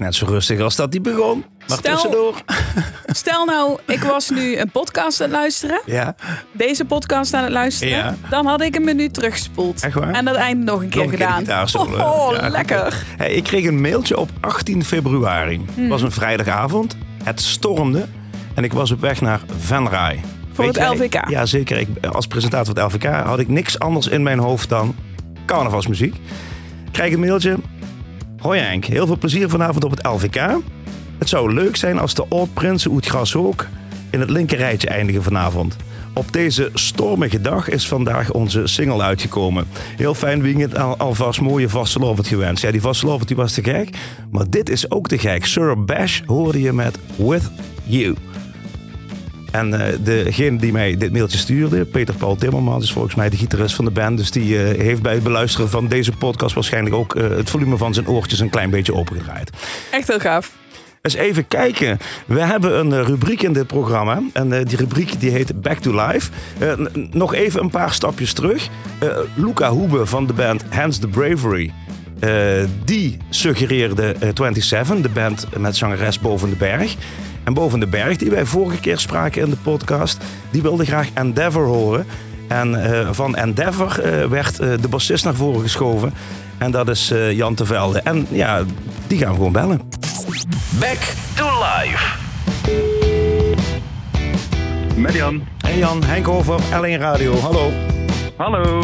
eindigt 0.00 0.20
net 0.20 0.28
zo 0.28 0.34
rustig 0.34 0.60
als 0.60 0.76
dat 0.76 0.92
hij 0.92 1.00
begon. 1.00 1.44
Maar 1.68 1.78
Stel- 1.78 1.92
tussendoor. 1.94 2.34
Stel 3.06 3.44
nou, 3.44 3.78
ik 3.86 4.02
was 4.02 4.30
nu 4.30 4.56
een 4.58 4.70
podcast 4.70 5.20
aan 5.20 5.28
het 5.28 5.36
luisteren. 5.36 5.80
Ja, 5.86 6.14
Deze 6.52 6.84
podcast 6.84 7.34
aan 7.34 7.42
het 7.42 7.52
luisteren. 7.52 7.96
Ja. 7.96 8.14
Dan 8.30 8.46
had 8.46 8.60
ik 8.62 8.76
een 8.76 8.84
minuut 8.84 9.14
teruggespoeld. 9.14 9.82
Echt 9.82 9.94
waar? 9.94 10.12
En 10.12 10.24
dat 10.24 10.34
einde 10.34 10.64
nog 10.64 10.82
een 10.82 10.88
keer 10.88 11.02
nog 11.02 11.12
een 11.12 11.18
gedaan. 11.18 11.68
Oh, 11.76 12.32
Ja, 12.40 12.48
lekker. 12.48 13.02
Hey, 13.16 13.32
ik 13.32 13.42
kreeg 13.44 13.64
een 13.66 13.80
mailtje 13.80 14.18
op 14.18 14.30
18 14.40 14.84
februari. 14.84 15.58
Mhm. 15.58 15.80
Het 15.80 15.88
was 15.88 16.02
een 16.02 16.12
vrijdagavond. 16.12 16.96
Het 17.22 17.40
stormde. 17.40 18.06
En 18.54 18.64
ik 18.64 18.72
was 18.72 18.90
op 18.90 19.00
weg 19.00 19.20
naar 19.20 19.40
Venray. 19.58 20.20
Voor 20.52 20.64
Weet 20.64 20.74
het 20.78 20.84
jij- 20.84 20.94
LVK? 20.96 21.28
Ja, 21.28 21.46
zeker. 21.46 21.78
Ik, 21.78 21.88
als 22.12 22.26
presentator 22.26 22.74
van 22.74 22.82
het 22.84 22.92
LVK 22.92 23.04
had 23.24 23.38
ik 23.38 23.48
niks 23.48 23.78
anders 23.78 24.06
in 24.08 24.22
mijn 24.22 24.38
hoofd 24.38 24.68
dan 24.68 24.94
carnavalsmuziek. 25.46 26.14
Ik 26.84 26.92
krijg 26.92 27.12
een 27.12 27.20
mailtje. 27.20 27.56
Hoi 28.46 28.60
Henk, 28.60 28.84
heel 28.84 29.06
veel 29.06 29.18
plezier 29.18 29.48
vanavond 29.48 29.84
op 29.84 29.90
het 29.90 30.06
LVK. 30.06 30.56
Het 31.18 31.28
zou 31.28 31.52
leuk 31.52 31.76
zijn 31.76 31.98
als 31.98 32.14
de 32.14 32.26
Oud-Prinsen 32.28 32.92
uit 32.92 33.06
Grashoek 33.06 33.66
in 34.10 34.20
het 34.20 34.30
linkerrijtje 34.30 34.88
eindigen 34.88 35.22
vanavond. 35.22 35.76
Op 36.14 36.32
deze 36.32 36.70
stormige 36.74 37.40
dag 37.40 37.68
is 37.68 37.88
vandaag 37.88 38.32
onze 38.32 38.66
single 38.66 39.02
uitgekomen. 39.02 39.66
Heel 39.96 40.14
fijn 40.14 40.42
weekend, 40.42 40.78
al, 40.78 40.96
alvast 40.96 41.40
mooie 41.40 41.68
vastelovend 41.68 42.26
gewenst. 42.26 42.62
Ja, 42.62 42.70
die 42.70 42.80
vastelovend 42.80 43.28
die 43.28 43.36
was 43.36 43.52
te 43.52 43.62
gek, 43.62 43.96
maar 44.30 44.50
dit 44.50 44.68
is 44.68 44.90
ook 44.90 45.08
te 45.08 45.18
gek. 45.18 45.46
Sir 45.46 45.84
Bash 45.84 46.20
hoorde 46.26 46.60
je 46.60 46.72
met 46.72 46.98
With 47.16 47.50
You. 47.84 48.14
En 49.56 49.80
eh, 49.80 49.94
degene 50.00 50.58
die 50.58 50.72
mij 50.72 50.96
dit 50.96 51.12
mailtje 51.12 51.38
stuurde, 51.38 51.84
Peter 51.84 52.14
Paul 52.14 52.36
Timmermans, 52.36 52.84
is 52.84 52.92
volgens 52.92 53.14
mij 53.14 53.28
de 53.28 53.36
gitarist 53.36 53.74
van 53.74 53.84
de 53.84 53.90
band. 53.90 54.18
Dus 54.18 54.30
die 54.30 54.62
eh, 54.62 54.80
heeft 54.80 55.02
bij 55.02 55.14
het 55.14 55.22
beluisteren 55.22 55.68
van 55.68 55.88
deze 55.88 56.12
podcast 56.12 56.54
waarschijnlijk 56.54 56.94
ook 56.94 57.14
eh, 57.14 57.28
het 57.28 57.50
volume 57.50 57.76
van 57.76 57.94
zijn 57.94 58.08
oortjes 58.08 58.40
een 58.40 58.50
klein 58.50 58.70
beetje 58.70 58.94
opengedraaid. 58.94 59.50
Echt 59.90 60.08
heel 60.08 60.18
gaaf. 60.18 60.52
Eens 61.02 61.14
even 61.14 61.48
kijken. 61.48 61.98
We 62.26 62.40
hebben 62.40 62.78
een 62.78 63.04
rubriek 63.04 63.42
in 63.42 63.52
dit 63.52 63.66
programma. 63.66 64.22
En 64.32 64.64
die 64.64 64.76
rubriek 64.76 65.20
die 65.20 65.30
heet 65.30 65.60
Back 65.62 65.78
to 65.78 66.06
Life. 66.06 66.30
Nog 67.10 67.34
even 67.34 67.60
een 67.62 67.70
paar 67.70 67.92
stapjes 67.92 68.32
terug. 68.32 68.68
Luca 69.34 69.70
Hoebe 69.70 70.06
van 70.06 70.26
de 70.26 70.32
band 70.32 70.64
Hands 70.70 70.98
the 70.98 71.08
Bravery. 71.08 71.72
die 72.84 73.16
suggereerde 73.30 74.14
eh, 74.20 74.28
27, 74.34 75.00
de 75.00 75.08
band 75.08 75.46
met 75.58 75.76
zangeres 75.76 76.18
Boven 76.18 76.50
de 76.50 76.56
Berg. 76.56 76.96
En 77.46 77.54
Boven 77.54 77.80
de 77.80 77.86
Berg, 77.86 78.16
die 78.16 78.30
wij 78.30 78.46
vorige 78.46 78.80
keer 78.80 78.98
spraken 78.98 79.42
in 79.42 79.50
de 79.50 79.56
podcast, 79.56 80.18
die 80.50 80.62
wilde 80.62 80.84
graag 80.84 81.08
Endeavor 81.14 81.66
horen. 81.66 82.06
En 82.48 82.84
eh, 82.84 83.08
van 83.12 83.36
Endeavor 83.36 84.00
eh, 84.00 84.24
werd 84.24 84.58
eh, 84.58 84.68
de 84.80 84.88
bassist 84.88 85.24
naar 85.24 85.34
voren 85.34 85.60
geschoven. 85.60 86.14
En 86.58 86.70
dat 86.70 86.88
is 86.88 87.10
eh, 87.10 87.32
Jan 87.32 87.54
Tervelde. 87.54 88.00
En 88.00 88.26
ja, 88.30 88.62
die 89.06 89.18
gaan 89.18 89.28
we 89.28 89.34
gewoon 89.34 89.52
bellen. 89.52 89.80
Back 90.78 90.98
to 91.34 91.48
life. 91.58 92.14
Met 94.96 95.14
Jan. 95.14 95.42
Hey 95.58 95.78
Jan, 95.78 96.04
Henk 96.04 96.28
Over, 96.28 96.60
L1 96.60 97.00
Radio, 97.00 97.36
hallo. 97.38 97.72
Hallo. 98.36 98.82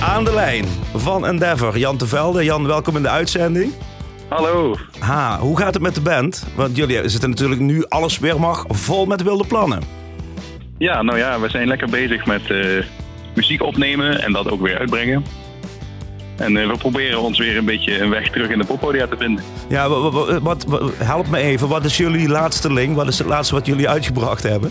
Aan 0.00 0.24
de 0.24 0.34
lijn 0.34 0.64
van 0.94 1.26
Endeavor, 1.26 1.78
Jan 1.78 1.96
Tevelde. 1.96 2.44
Jan, 2.44 2.66
welkom 2.66 2.96
in 2.96 3.02
de 3.02 3.08
uitzending. 3.08 3.72
Hallo. 4.28 4.76
Ha, 4.98 5.38
hoe 5.38 5.58
gaat 5.58 5.74
het 5.74 5.82
met 5.82 5.94
de 5.94 6.00
band? 6.00 6.46
Want 6.54 6.76
jullie 6.76 7.08
zitten 7.08 7.30
natuurlijk 7.30 7.60
nu 7.60 7.84
alles 7.88 8.18
weer 8.18 8.40
mag 8.40 8.64
vol 8.68 9.06
met 9.06 9.22
wilde 9.22 9.46
plannen. 9.46 9.82
Ja, 10.78 11.02
nou 11.02 11.18
ja, 11.18 11.40
we 11.40 11.48
zijn 11.50 11.66
lekker 11.68 11.88
bezig 11.90 12.26
met 12.26 12.50
eh, 12.50 12.58
muziek 13.34 13.62
opnemen 13.62 14.22
en 14.22 14.32
dat 14.32 14.50
ook 14.50 14.60
weer 14.60 14.78
uitbrengen. 14.78 15.24
En 16.36 16.56
eh, 16.56 16.66
we 16.70 16.76
proberen 16.78 17.20
ons 17.20 17.38
weer 17.38 17.56
een 17.56 17.64
beetje 17.64 17.98
een 18.00 18.10
weg 18.10 18.30
terug 18.30 18.48
in 18.50 18.58
de 18.58 18.64
poppodia 18.64 19.06
te 19.06 19.16
vinden. 19.18 19.44
Ja, 19.68 19.88
wa- 19.88 20.00
wa- 20.00 20.10
wa- 20.10 20.40
wat, 20.40 20.64
wa- 20.64 20.88
help 21.04 21.26
me 21.28 21.38
even. 21.38 21.68
Wat 21.68 21.84
is 21.84 21.96
jullie 21.96 22.28
laatste 22.28 22.72
link? 22.72 22.96
Wat 22.96 23.08
is 23.08 23.18
het 23.18 23.26
laatste 23.26 23.54
wat 23.54 23.66
jullie 23.66 23.88
uitgebracht 23.88 24.42
hebben? 24.42 24.70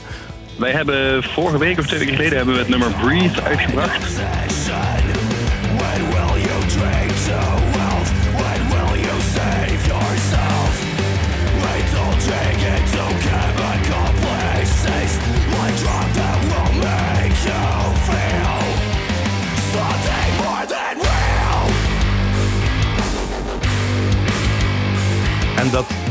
Wij 0.58 0.72
hebben 0.72 1.24
vorige 1.24 1.58
week 1.58 1.80
of 1.80 1.86
twee 1.88 2.00
weken 2.00 2.15
geleden 2.15 2.38
hebben 2.38 2.54
we 2.56 2.60
het 2.62 2.70
nummer 2.70 2.91
Breathe 2.91 3.41
uitgebracht. 3.41 4.20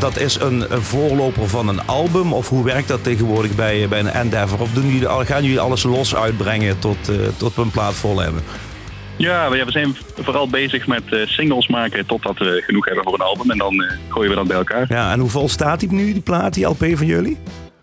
Dat, 0.05 0.19
is 0.19 0.41
een, 0.41 0.73
een 0.73 0.83
voorloper 0.83 1.49
van 1.49 1.69
een 1.69 1.87
album? 1.87 2.33
Of 2.33 2.49
hoe 2.49 2.65
werkt 2.65 2.89
dat 2.89 3.05
tegenwoordig 3.05 3.55
bij, 3.55 3.89
bij 3.89 3.99
een 3.99 4.07
Endeavor? 4.07 4.61
Of 4.61 4.73
doen 4.73 4.87
jullie, 4.87 5.09
gaan 5.09 5.43
jullie 5.43 5.61
alles 5.61 5.83
los 5.83 6.15
uitbrengen 6.17 6.79
tot, 6.79 7.09
eh, 7.09 7.17
tot 7.37 7.55
we 7.55 7.63
een 7.63 7.71
plaat 7.71 7.95
vol 7.95 8.21
hebben? 8.21 8.43
Ja, 9.17 9.51
we, 9.51 9.65
zijn 9.67 9.97
vooral 10.17 10.49
bezig 10.49 10.87
met 10.87 11.03
eh, 11.11 11.27
singles 11.27 11.69
maken 11.69 12.07
totdat 12.07 12.39
we 12.39 12.63
genoeg 12.67 12.85
hebben 12.85 13.05
voor 13.05 13.15
een 13.15 13.21
album. 13.21 13.51
En 13.51 13.59
dan 13.59 13.83
eh, 13.83 13.91
gooien 14.09 14.31
we 14.31 14.37
dat 14.37 14.47
bij 14.47 14.57
elkaar. 14.57 14.85
Ja, 14.89 15.13
en 15.13 15.19
hoe 15.21 15.31
vol 15.31 15.49
staat 15.49 15.81
die 15.81 15.93
nu, 15.93 16.13
die 16.13 16.23
plaat, 16.23 16.55
die 16.55 16.67
LP 16.67 16.85
van 16.93 17.07
jullie? 17.07 17.37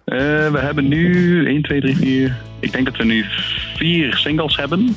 We 0.05 0.59
hebben 0.59 0.87
nu 0.87 1.45
1, 1.45 1.61
2, 1.61 1.81
3, 1.81 1.97
4. 1.97 2.37
Ik 2.59 2.71
denk 2.71 2.85
dat 2.85 2.97
we 2.97 3.03
nu 3.03 3.25
vier 3.75 4.15
singles 4.15 4.55
hebben. 4.55 4.95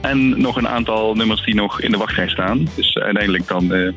En 0.00 0.40
nog 0.40 0.56
een 0.56 0.68
aantal 0.68 1.14
nummers 1.14 1.44
die 1.44 1.54
nog 1.54 1.80
in 1.80 1.90
de 1.90 1.96
wachtrij 1.96 2.28
staan. 2.28 2.68
Dus 2.74 2.98
uiteindelijk 2.98 3.48
dan 3.48 3.92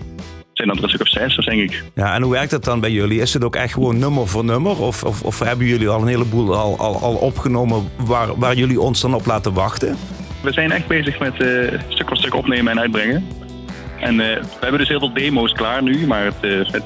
zijn 0.58 0.68
dat 0.68 0.78
er 0.78 0.84
een 0.84 0.90
stuk 0.90 1.02
of 1.02 1.10
zes, 1.36 1.46
denk 1.46 1.62
ik. 1.72 1.84
Ja, 1.96 2.14
en 2.16 2.22
hoe 2.22 2.32
werkt 2.32 2.52
dat 2.52 2.64
dan 2.64 2.80
bij 2.80 2.92
jullie? 2.92 3.22
Is 3.22 3.34
het 3.34 3.44
ook 3.44 3.56
echt 3.56 3.74
gewoon 3.74 4.00
nummer 4.00 4.28
voor 4.28 4.46
nummer? 4.46 4.82
Of, 4.82 5.04
of, 5.04 5.22
of 5.22 5.40
hebben 5.40 5.68
jullie 5.68 5.88
al 5.90 6.02
een 6.02 6.08
heleboel 6.08 6.56
al, 6.56 6.78
al, 6.78 7.00
al 7.02 7.14
opgenomen 7.16 7.90
waar, 7.96 8.36
waar 8.40 8.56
jullie 8.56 8.80
ons 8.82 9.02
dan 9.02 9.14
op 9.14 9.26
laten 9.26 9.54
wachten? 9.54 9.96
We 10.42 10.54
zijn 10.54 10.72
echt 10.72 10.88
bezig 10.88 11.20
met 11.20 11.42
eh, 11.42 11.80
stuk 11.88 12.08
voor 12.08 12.18
stuk 12.18 12.36
opnemen 12.36 12.72
en 12.72 12.80
uitbrengen. 12.80 13.28
En 14.00 14.20
eh, 14.20 14.36
we 14.42 14.48
hebben 14.60 14.80
dus 14.80 14.88
heel 14.90 15.00
veel 15.00 15.14
demo's 15.14 15.52
klaar 15.52 15.84
nu, 15.84 16.08
maar 16.08 16.24
het, 16.26 16.36
eh, 16.42 16.52
het 16.72 16.84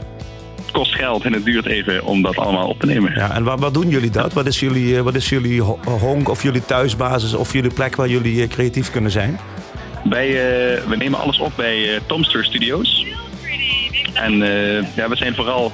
kost 0.72 0.96
geld 0.96 1.24
en 1.26 1.34
het 1.34 1.46
duurt 1.46 1.66
even 1.66 2.04
om 2.06 2.22
dat 2.22 2.36
allemaal 2.38 2.68
op 2.68 2.80
te 2.80 2.86
nemen. 2.86 3.14
Ja, 3.16 3.32
en 3.36 3.44
waar, 3.44 3.58
waar 3.58 3.72
doen 3.72 3.90
jullie 3.90 4.10
dat? 4.10 4.34
Wat 4.34 4.46
is 4.46 4.60
jullie, 4.60 5.02
wat 5.02 5.16
is 5.16 5.30
jullie 5.30 5.62
ho- 5.62 5.80
honk 6.00 6.30
of 6.30 6.44
jullie 6.44 6.66
thuisbasis 6.66 7.34
of 7.34 7.54
jullie 7.54 7.74
plek 7.74 7.96
waar 7.96 8.08
jullie 8.08 8.48
creatief 8.48 8.92
kunnen 8.92 9.12
zijn? 9.12 9.40
Wij, 10.04 10.28
we 10.88 10.96
nemen 10.98 11.20
alles 11.20 11.40
op 11.40 11.52
bij 11.56 12.00
Tomster 12.08 12.46
Studios. 12.46 13.06
En 14.14 14.42
eh, 14.42 14.96
ja, 14.96 15.10
we 15.10 15.16
zijn 15.16 15.36
vooral 15.36 15.72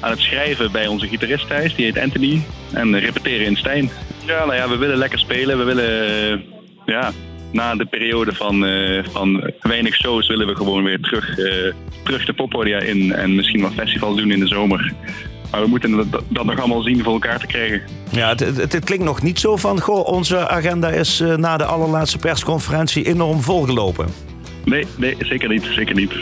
aan 0.00 0.10
het 0.10 0.20
schrijven 0.20 0.72
bij 0.72 0.86
onze 0.86 1.08
gitarist 1.08 1.48
thuis, 1.48 1.74
die 1.74 1.84
heet 1.84 1.98
Anthony. 1.98 2.42
En 2.72 2.98
repeteren 2.98 3.46
in 3.46 3.56
Stijn. 3.56 3.90
Ja, 4.26 4.44
nou 4.44 4.54
ja, 4.54 4.68
we 4.68 4.76
willen 4.76 4.96
lekker 4.96 5.18
spelen. 5.18 5.58
We 5.58 5.64
willen, 5.64 6.06
eh, 6.06 6.38
ja, 6.86 7.12
na 7.52 7.74
de 7.74 7.84
periode 7.84 8.34
van, 8.34 8.66
eh, 8.66 9.04
van 9.10 9.52
weinig 9.60 9.94
shows 9.94 10.26
willen 10.26 10.46
we 10.46 10.56
gewoon 10.56 10.84
weer 10.84 11.00
terug, 11.00 11.34
terug 12.02 12.24
de 12.24 12.32
poppodia 12.32 12.78
in. 12.78 13.12
En 13.12 13.34
misschien 13.34 13.60
wat 13.60 13.72
festivals 13.72 14.16
doen 14.16 14.30
in 14.30 14.40
de 14.40 14.46
zomer. 14.46 14.92
Maar 15.50 15.60
we 15.60 15.68
moeten 15.68 16.10
dat, 16.10 16.22
dat 16.28 16.44
nog 16.44 16.58
allemaal 16.58 16.82
zien 16.82 17.02
voor 17.02 17.12
elkaar 17.12 17.38
te 17.38 17.46
krijgen. 17.46 17.82
Ja, 18.10 18.28
het, 18.28 18.40
het, 18.40 18.72
het 18.72 18.84
klinkt 18.84 19.04
nog 19.04 19.22
niet 19.22 19.38
zo 19.38 19.56
van, 19.56 19.80
goh, 19.80 20.06
onze 20.06 20.48
agenda 20.48 20.88
is 20.88 21.22
na 21.36 21.56
de 21.56 21.64
allerlaatste 21.64 22.18
persconferentie 22.18 23.06
enorm 23.06 23.40
volgelopen. 23.40 24.06
Nee, 24.64 24.86
nee, 24.96 25.16
zeker 25.18 25.48
niet. 25.48 25.68
Zeker 25.70 25.94
niet. 25.94 26.12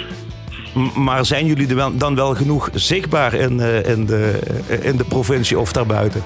Maar 0.94 1.24
zijn 1.24 1.46
jullie 1.46 1.68
er 1.68 1.74
wel, 1.74 1.96
dan 1.96 2.14
wel 2.14 2.34
genoeg 2.34 2.70
zichtbaar 2.72 3.34
in, 3.34 3.60
eh, 3.60 3.88
in, 3.88 4.06
de, 4.06 4.38
eh, 4.68 4.84
in 4.84 4.96
de 4.96 5.04
provincie 5.04 5.58
of 5.58 5.72
daarbuiten? 5.72 6.22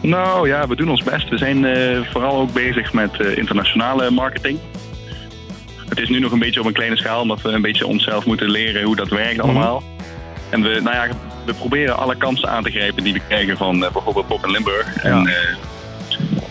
Nou 0.00 0.48
ja, 0.48 0.66
we 0.66 0.76
doen 0.76 0.90
ons 0.90 1.02
best. 1.02 1.28
We 1.28 1.38
zijn 1.38 1.64
eh, 1.64 2.00
vooral 2.12 2.40
ook 2.40 2.52
bezig 2.52 2.92
met 2.92 3.20
internationale 3.20 4.10
marketing. 4.10 4.58
Het 5.88 5.98
is 5.98 6.08
nu 6.08 6.18
nog 6.20 6.32
een 6.32 6.38
beetje 6.38 6.60
op 6.60 6.66
een 6.66 6.72
kleine 6.72 6.96
schaal, 6.96 7.20
omdat 7.20 7.42
we 7.42 7.48
een 7.48 7.62
beetje 7.62 7.86
onszelf 7.86 8.26
moeten 8.26 8.50
leren 8.50 8.82
hoe 8.82 8.96
dat 8.96 9.08
werkt 9.08 9.40
allemaal. 9.40 9.82
En 10.50 10.62
we, 10.62 10.80
nou 10.82 10.96
ja, 10.96 11.08
we 11.44 11.54
proberen 11.54 11.96
alle 11.96 12.16
kansen 12.16 12.48
aan 12.48 12.62
te 12.62 12.70
grijpen 12.70 13.04
die 13.04 13.12
we 13.12 13.20
krijgen 13.28 13.56
van 13.56 13.78
bijvoorbeeld 13.78 14.26
Pop 14.26 14.46
Limburg. 14.46 14.96
En 14.96 15.26
eh, 15.26 15.34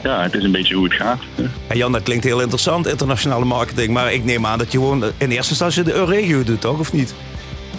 ja, 0.08 0.22
het 0.22 0.34
is 0.34 0.43
een 0.43 0.52
beetje 0.52 0.76
hoe 0.76 0.84
het 0.84 0.93
gaat. 0.93 1.20
En 1.67 1.78
Jan, 1.78 1.91
dat 1.91 2.04
klinkt 2.04 2.24
heel 2.24 2.41
interessant, 2.41 2.88
internationale 2.88 3.46
marketing. 3.46 3.93
Maar 3.93 4.13
ik 4.13 4.24
neem 4.24 4.46
aan 4.46 4.58
dat 4.58 4.72
je 4.72 4.78
gewoon 4.78 5.04
in 5.04 5.30
eerste 5.30 5.50
instantie 5.50 5.84
de 5.84 6.06
regio 6.06 6.43
doet, 6.43 6.62
toch? 6.62 6.80
Of 6.80 6.93
niet? 6.93 7.15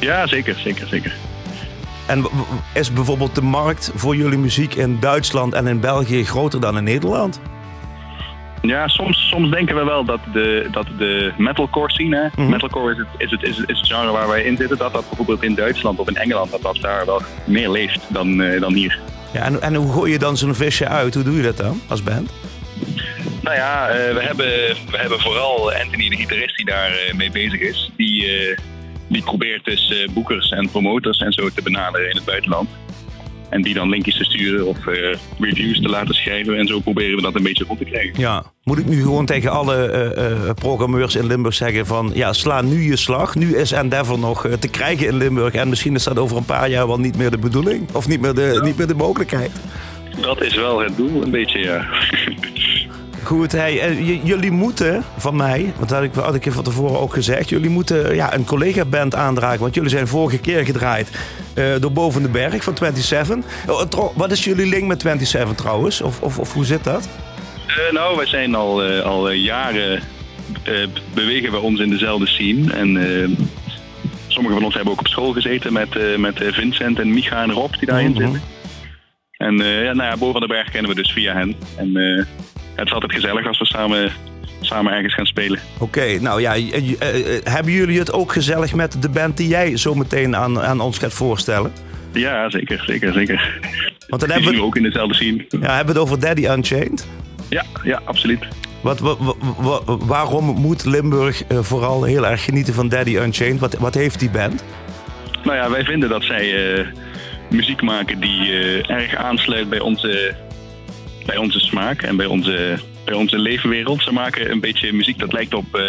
Ja, 0.01 0.27
zeker, 0.27 0.55
zeker, 0.65 0.87
zeker. 0.87 1.15
En 2.07 2.27
is 2.75 2.93
bijvoorbeeld 2.93 3.35
de 3.35 3.43
markt 3.43 3.91
voor 3.95 4.17
jullie 4.17 4.39
muziek 4.39 4.75
in 4.75 4.97
Duitsland 5.01 5.55
en 5.55 5.67
in 5.67 5.81
België 5.81 6.25
groter 6.25 6.61
dan 6.61 6.77
in 6.77 6.85
Nederland? 6.85 7.41
Ja, 8.63 8.89
soms, 8.89 9.29
soms 9.29 9.51
denken 9.51 9.77
we 9.77 9.85
wel 9.85 10.05
dat 10.05 10.21
de, 10.33 10.69
dat 10.71 10.87
de 10.99 11.33
metalcore 11.37 11.91
scene, 11.91 12.17
hè, 12.17 12.43
Mhm. 12.43 12.51
metalcore 12.51 12.93
is 12.93 12.99
het, 12.99 13.07
is, 13.19 13.31
het, 13.31 13.43
is, 13.43 13.57
het, 13.57 13.71
is 13.71 13.79
het 13.79 13.89
genre 13.89 14.13
waar 14.13 14.29
wij 14.29 14.43
in 14.43 14.57
zitten, 14.57 14.79
dat 14.79 14.93
dat 14.93 15.09
bijvoorbeeld 15.09 15.43
in 15.43 15.55
Duitsland 15.55 15.99
of 15.99 16.09
in 16.09 16.17
Engeland, 16.17 16.51
dat 16.51 16.63
dat 16.63 16.79
daar 16.81 17.07
wel 17.07 17.23
meer 17.45 17.71
leeft 17.71 18.01
dan, 18.09 18.43
eh, 18.43 18.61
dan 18.61 18.73
hier. 18.75 18.99
Ja, 19.33 19.43
en, 19.43 19.63
en 19.63 19.75
hoe 19.75 19.93
gooi 19.93 20.13
je 20.13 20.19
dan 20.19 20.37
zo'n 20.37 20.55
visje 20.55 20.89
uit? 20.89 21.15
Hoe 21.15 21.25
doe 21.25 21.37
je 21.37 21.43
dat 21.43 21.57
dan 21.57 21.81
als 21.89 22.03
band? 22.03 22.31
Nou 23.43 23.57
ja, 23.57 23.89
eh, 23.89 24.15
we, 24.15 24.21
hebben, 24.23 24.47
we 24.91 24.97
hebben 24.97 25.21
vooral 25.21 25.73
Anthony, 25.73 26.09
de 26.09 26.17
gitarist, 26.17 26.57
die 26.57 26.67
daar 26.67 26.91
eh, 26.91 27.15
mee 27.15 27.31
bezig 27.31 27.61
is. 27.61 27.91
Die, 27.97 28.27
eh, 28.27 28.59
die 29.09 29.23
probeert 29.23 29.65
dus 29.65 30.07
boekers 30.11 30.51
en 30.51 30.71
promotors 30.71 31.19
en 31.19 31.33
zo 31.33 31.49
te 31.49 31.63
benaderen 31.63 32.11
in 32.11 32.17
het 32.17 32.25
buitenland. 32.25 32.69
En 33.49 33.63
die 33.63 33.75
dan 33.75 33.89
linkjes 33.89 34.17
te 34.17 34.25
sturen 34.25 34.67
of 34.67 34.87
eh, 34.87 35.15
reviews 35.39 35.81
te 35.81 35.89
laten 35.89 36.15
schrijven. 36.15 36.59
En 36.59 36.67
zo 36.67 36.81
proberen 36.81 37.17
we 37.17 37.23
dat 37.23 37.35
een 37.35 37.43
beetje 37.43 37.65
rond 37.65 37.79
te 37.79 37.85
krijgen. 37.85 38.21
Ja. 38.21 38.45
Moet 38.65 38.79
ik 38.79 38.87
nu 38.87 39.03
gewoon 39.03 39.27
tegen 39.27 39.51
alle 39.51 39.87
eh, 39.87 40.55
programmeurs 40.55 41.17
in 41.17 41.27
Limburg 41.27 41.55
zeggen 41.55 41.87
van... 41.87 42.11
ja, 42.15 42.33
sla 42.33 42.63
nu 42.63 42.83
je 42.83 42.97
slag. 42.97 43.35
Nu 43.35 43.57
is 43.57 43.73
Endeavor 43.73 44.19
nog 44.19 44.49
te 44.59 44.69
krijgen 44.69 45.07
in 45.07 45.17
Limburg. 45.17 45.55
En 45.55 45.69
misschien 45.69 45.95
is 45.95 46.05
dat 46.05 46.19
over 46.19 46.37
een 46.37 46.45
paar 46.45 46.71
jaar 46.71 46.87
wel 46.87 47.01
niet 47.01 47.17
meer 47.17 47.31
de 47.31 47.39
bedoeling. 47.39 47.89
Of 47.93 48.09
niet 48.09 48.21
meer 48.21 48.35
de, 48.35 48.61
niet 48.65 48.77
meer 48.77 48.87
de 48.87 48.95
mogelijkheid. 48.95 49.51
Dat 50.21 50.43
is 50.43 50.55
wel 50.55 50.81
het 50.81 50.97
doel, 50.97 51.23
een 51.23 51.31
beetje, 51.31 51.59
ja. 51.59 51.87
Goed, 53.23 53.53
hey, 53.53 53.81
eh, 53.81 54.25
jullie 54.25 54.51
moeten 54.51 55.05
van 55.17 55.37
mij, 55.37 55.73
want 55.77 55.89
dat 55.89 55.99
had 55.99 56.03
ik, 56.03 56.15
had 56.15 56.35
ik 56.35 56.45
je 56.45 56.53
van 56.53 56.65
tevoren 56.65 57.01
ook 57.01 57.13
gezegd... 57.15 57.49
jullie 57.49 57.71
moeten 57.71 58.15
ja, 58.15 58.35
een 58.35 58.45
collega-band 58.45 59.15
aandragen. 59.15 59.61
Want 59.61 59.75
jullie 59.75 59.91
zijn 59.91 60.07
vorige 60.09 60.39
keer 60.39 60.65
gedraaid 60.65 61.11
eh, 61.55 61.65
door 61.81 61.93
Boven 61.93 62.23
de 62.23 62.29
Berg 62.29 62.65
van 62.65 62.77
27. 62.77 63.37
Oh, 63.69 63.81
trouw- 63.81 64.13
wat 64.17 64.31
is 64.33 64.45
jullie 64.45 64.67
link 64.67 64.87
met 64.87 65.01
27 65.03 65.57
trouwens? 65.57 66.01
Of, 66.01 66.21
of, 66.21 66.39
of 66.39 66.53
hoe 66.53 66.65
zit 66.65 66.85
dat? 66.85 67.09
Eh, 67.67 67.93
nou, 67.93 68.17
wij 68.17 68.27
zijn 68.27 68.55
al, 68.55 68.83
eh, 68.85 69.01
al 69.05 69.31
eh, 69.31 69.43
jaren 69.45 70.03
eh, 70.63 70.75
bewegen 71.15 71.51
we 71.53 71.59
ons 71.59 71.81
in 71.81 71.91
dezelfde 71.91 72.27
scene. 72.27 72.73
En 72.73 72.97
eh, 72.97 73.29
sommigen 74.27 74.57
van 74.57 74.65
ons 74.65 74.75
hebben 74.75 74.93
ook 74.93 75.01
op 75.01 75.09
school 75.09 75.33
gezeten 75.33 75.73
met, 75.73 75.97
eh, 75.97 76.17
met 76.17 76.41
eh, 76.41 76.53
Vincent 76.53 76.99
en 76.99 77.15
Micha 77.15 77.43
en 77.43 77.53
Rob 77.53 77.73
die 77.79 77.87
daarin 77.89 78.11
Mhm. 78.11 78.21
zitten. 78.21 78.41
En 79.33 79.61
eh, 79.61 79.85
ja, 79.85 79.93
nou 79.93 80.11
ja, 80.11 80.17
Boven 80.17 80.41
de 80.41 80.47
Berg 80.47 80.71
kennen 80.71 80.91
we 80.95 80.97
dus 81.03 81.13
via 81.13 81.33
hen. 81.35 81.55
En 81.77 81.97
eh, 81.97 82.25
het 82.79 82.87
is 82.87 82.93
altijd 82.93 83.13
gezellig 83.13 83.47
als 83.47 83.59
we 83.59 83.65
samen, 83.67 84.11
samen 84.61 84.93
ergens 84.93 85.15
gaan 85.15 85.27
spelen. 85.27 85.59
Oké, 85.79 86.19
nou 86.21 86.41
ja, 86.41 86.57
j- 86.57 86.71
eh, 86.99 87.37
eh, 87.37 87.45
hebben 87.45 87.73
jullie 87.73 87.99
het 87.99 88.13
ook 88.13 88.33
gezellig 88.33 88.75
met 88.75 89.03
de 89.03 89.09
band 89.09 89.37
die 89.37 89.49
jij 89.49 89.77
zo 89.77 89.95
meteen 89.95 90.37
aan, 90.37 90.61
aan 90.61 90.81
ons 90.81 90.99
gaat 90.99 91.13
voorstellen? 91.13 91.73
Ja, 92.13 92.51
zeker, 92.51 92.83
zeker, 92.87 93.13
zeker. 93.13 93.59
Want 94.09 94.21
dan 94.21 94.31
Die 94.31 94.33
hebben 94.43 94.61
we 94.61 94.67
ook 94.67 94.77
in 94.77 94.83
dezelfde 94.83 95.15
scene. 95.15 95.45
ja, 95.49 95.59
hebben 95.77 95.95
we 95.95 96.01
het 96.01 96.11
over 96.11 96.21
Daddy 96.21 96.47
Unchained. 96.47 97.07
Ja, 97.49 97.65
ja, 97.83 98.01
absoluut. 98.05 98.47
Wat, 98.81 98.99
wa- 98.99 99.17
wa- 99.19 99.35
wa- 99.85 99.97
waarom 99.97 100.45
moet 100.45 100.85
Limburg 100.85 101.45
eh, 101.45 101.59
vooral 101.63 102.05
heel 102.05 102.27
erg 102.27 102.45
genieten 102.45 102.75
van 102.75 102.89
Daddy 102.89 103.17
Unchained? 103.17 103.61
Wat, 103.61 103.75
wat 103.75 103.95
heeft 103.95 104.19
die 104.21 104.31
band? 104.31 104.65
Nou 105.45 105.57
ja, 105.57 105.71
wij 105.71 105.85
vinden 105.85 106.09
dat 106.09 106.23
zij 106.25 106.75
eh, 106.79 106.87
muziek 107.51 107.83
maken 107.83 108.21
die 108.21 108.41
eh, 108.53 108.91
erg 108.91 109.15
aansluit 109.15 109.69
bij 109.69 109.81
onze, 109.81 110.35
bij 111.29 111.37
onze 111.37 111.59
smaak 111.59 112.03
en 112.03 112.17
bij 112.17 112.27
onze, 112.27 112.79
bij 113.05 113.15
onze 113.15 113.39
leefwereld. 113.39 114.03
Ze 114.03 114.13
maken 114.13 114.51
een 114.51 114.61
beetje 114.61 114.93
muziek 114.93 115.19
dat 115.19 115.33
lijkt 115.33 115.55
op 115.55 115.75
eh, 115.75 115.83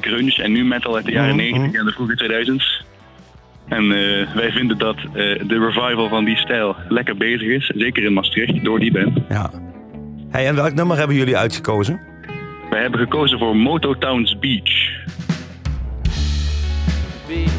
grunge 0.00 0.42
en 0.42 0.52
nu 0.52 0.64
metal 0.64 0.94
uit 0.96 1.04
de 1.04 1.12
jaren 1.12 1.36
Mhm, 1.36 1.50
90 1.50 1.80
en 1.80 1.86
de 1.86 1.92
vroege 1.92 2.44
2000's. 2.54 2.84
En 3.68 3.82
eh, 3.82 4.34
wij 4.34 4.50
vinden 4.50 4.78
dat 4.78 4.96
eh, 4.96 5.12
de 5.46 5.58
revival 5.58 6.08
van 6.08 6.24
die 6.24 6.36
stijl 6.36 6.76
lekker 6.88 7.16
bezig 7.16 7.48
is. 7.48 7.72
Zeker 7.76 8.04
in 8.04 8.12
Maastricht, 8.12 8.64
door 8.64 8.78
die 8.78 8.92
band. 8.92 9.18
Ja. 9.28 9.50
Hey, 10.30 10.46
en 10.46 10.54
welk 10.54 10.74
nummer 10.74 10.96
hebben 10.96 11.16
jullie 11.16 11.36
uitgekozen? 11.36 12.00
Wij 12.70 12.80
hebben 12.80 13.00
gekozen 13.00 13.38
voor 13.38 13.56
Mototowns 13.56 14.38
Beach. 14.38 15.06
beach 17.26 17.57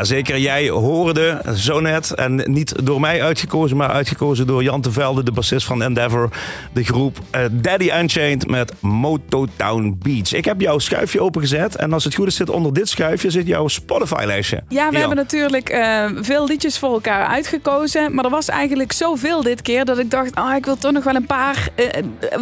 Ja, 0.00 0.06
zeker. 0.06 0.38
Jij 0.38 0.68
hoorde 0.68 1.42
zo 1.54 1.80
net, 1.80 2.14
en 2.14 2.42
niet 2.44 2.86
door 2.86 3.00
mij 3.00 3.22
uitgekozen, 3.22 3.76
maar 3.76 3.88
uitgekozen 3.90 4.46
door 4.46 4.62
Jan 4.62 4.80
de 4.80 4.92
Velde, 4.92 5.22
de 5.22 5.32
bassist 5.32 5.66
van 5.66 5.82
Endeavor, 5.82 6.28
de 6.72 6.84
groep 6.84 7.18
eh, 7.30 7.42
Daddy 7.50 7.90
Unchained 8.00 8.48
met 8.48 8.72
Mototown 8.80 9.98
Beach. 10.02 10.32
Ik 10.32 10.44
heb 10.44 10.60
jouw 10.60 10.78
schuifje 10.78 11.20
opengezet 11.20 11.76
en 11.76 11.92
als 11.92 12.04
het 12.04 12.14
goed 12.14 12.26
is 12.26 12.36
zit 12.36 12.50
onder 12.50 12.72
dit 12.72 12.88
schuifje 12.88 13.30
zit 13.30 13.46
jouw 13.46 13.68
Spotify-lijstje. 13.68 14.62
Ja, 14.68 14.86
we 14.86 14.92
Jan. 14.92 14.94
hebben 14.94 15.16
natuurlijk 15.16 15.68
eh, 15.68 16.04
veel 16.20 16.46
liedjes 16.46 16.78
voor 16.78 16.92
elkaar 16.92 17.26
uitgekozen. 17.26 18.14
Maar 18.14 18.24
er 18.24 18.30
was 18.30 18.48
eigenlijk 18.48 18.92
zoveel 18.92 19.42
dit 19.42 19.62
keer 19.62 19.84
dat 19.84 19.98
ik 19.98 20.10
dacht... 20.10 20.38
Oh, 20.38 20.54
ik 20.56 20.64
wil 20.64 20.76
toch 20.76 20.92
nog 20.92 21.04
wel 21.04 21.14
een 21.14 21.26
paar 21.26 21.68
eh, 21.74 21.86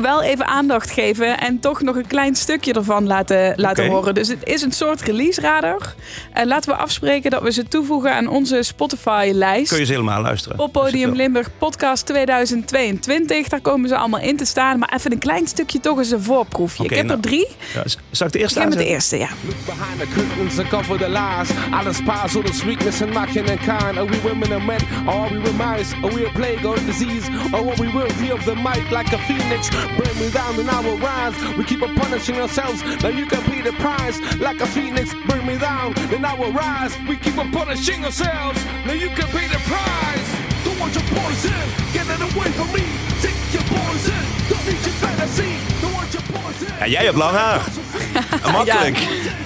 wel 0.03 0.23
even 0.23 0.47
aandacht 0.47 0.90
geven. 0.90 1.38
En 1.38 1.61
toch 1.61 1.83
nog 1.83 1.97
een 1.97 2.07
klein 2.07 2.35
stukje 2.35 2.73
ervan 2.73 3.07
laten, 3.07 3.53
laten 3.57 3.87
horen. 3.87 4.14
Dus 4.14 4.29
het 4.29 4.44
is 4.44 4.62
een 4.62 4.73
soort 4.73 5.01
release-radar. 5.01 5.94
Eh, 6.33 6.44
laten 6.44 6.71
we 6.71 6.77
afspreken 6.77 7.31
dat 7.31 7.42
we 7.42 7.48
ze 7.53 7.69
toevoegen 7.69 8.15
aan 8.15 8.29
onze 8.29 8.63
Spotify-lijst. 8.63 9.69
Kun 9.69 9.79
je 9.79 9.85
ze 9.85 9.93
helemaal 9.93 10.23
luisteren. 10.23 10.59
Op 10.59 10.73
Podium 10.73 11.15
Limburg 11.15 11.51
Podcast 11.59 12.07
2022. 12.07 13.49
Daar 13.49 13.61
komen 13.61 13.89
ze 13.89 13.97
allemaal 13.97 14.21
in 14.21 14.37
te 14.37 14.45
staan. 14.45 14.79
Maar 14.79 14.93
even 14.95 15.13
een 15.13 15.19
klein 15.19 15.47
stukje 15.47 15.81
toch 15.81 15.99
eens 15.99 16.11
een 16.11 16.23
voorproefje. 16.23 16.85
Oké, 16.85 16.93
ik 16.93 16.97
heb 16.97 17.07
nou. 17.07 17.19
er 17.19 17.25
drie. 17.25 17.47
Ja, 17.75 17.83
zal 18.11 18.27
ik 18.27 18.33
de 18.33 18.39
eerste 18.39 18.61
Ik 18.61 18.65
begin 18.65 18.79
met 18.79 18.87
de 18.87 18.93
eerste, 18.95 19.19
ja. 19.19 19.29
Behind 19.67 20.01
the 20.01 20.07
curtains 20.15 20.59
and 20.59 20.69
cover 20.69 20.99
the 20.99 21.09
lies. 21.09 21.51
I 21.51 21.85
despise 21.85 22.37
all 22.37 22.45
the 22.45 22.53
sweetness 22.53 23.03
and 23.03 23.11
knocking 23.11 23.51
and 23.51 23.59
kind. 23.59 23.97
Are 23.99 24.07
we 24.07 24.20
women 24.22 24.53
and 24.53 24.66
men? 24.66 24.81
Or 25.07 25.14
are 25.14 25.41
we 25.41 25.53
mice? 25.53 25.95
Are 26.03 26.14
we 26.14 26.27
a 26.27 26.33
plague 26.33 26.66
or 26.68 26.77
a 26.77 26.85
disease? 26.87 27.29
Or 27.53 27.61
are 27.70 27.77
we 27.81 27.89
worthy 27.95 28.31
of 28.33 28.45
the 28.45 28.55
might 28.55 28.91
like 28.91 29.12
a 29.12 29.18
phoenix? 29.18 29.70
Burn 29.70 30.16
me 30.18 30.31
down 30.31 30.59
and 30.61 30.70
I 30.70 30.81
will 30.87 30.99
rise. 30.99 31.35
We 31.57 31.64
keep 31.64 31.83
on 31.83 31.95
punishing 31.95 32.37
ourselves. 32.41 32.83
Now 33.03 33.09
you 33.09 33.27
can 33.27 33.43
pay 33.43 33.62
the 33.62 33.72
price. 33.72 34.16
Like 34.41 34.61
a 34.61 34.66
phoenix, 34.66 35.14
burn 35.29 35.47
me 35.47 35.57
down, 35.59 35.95
then 36.11 36.25
I 36.25 36.35
will 36.41 36.53
rise. 36.53 36.93
We 37.09 37.16
keep 37.16 37.38
on 37.39 37.51
punishing 37.53 38.05
ourselves. 38.05 38.64
Now 38.84 38.93
you 38.93 39.09
can 39.11 39.28
pay 39.28 39.47
the 39.47 39.61
price. 39.70 40.30
Don't 40.64 40.78
want 40.80 40.93
your 40.95 41.05
poison. 41.05 41.62
Get 41.93 42.07
it 42.07 42.20
away 42.20 42.51
from 42.59 42.68
me. 42.72 42.84
Take 43.22 43.39
your 43.55 43.62
poison. 43.62 44.22
Don't 44.49 44.64
need 44.66 44.82
your 44.86 44.97
fantasy. 45.05 45.53
Don't 45.80 45.95
want 45.95 46.12
your 46.12 46.24
poison. 46.32 46.74
Ja, 46.78 46.86
jij 46.86 47.05
hebt 47.05 47.16
lang 47.16 47.36
haar. 47.36 47.61
Makkelijk. 48.53 48.97
Get 48.99 49.38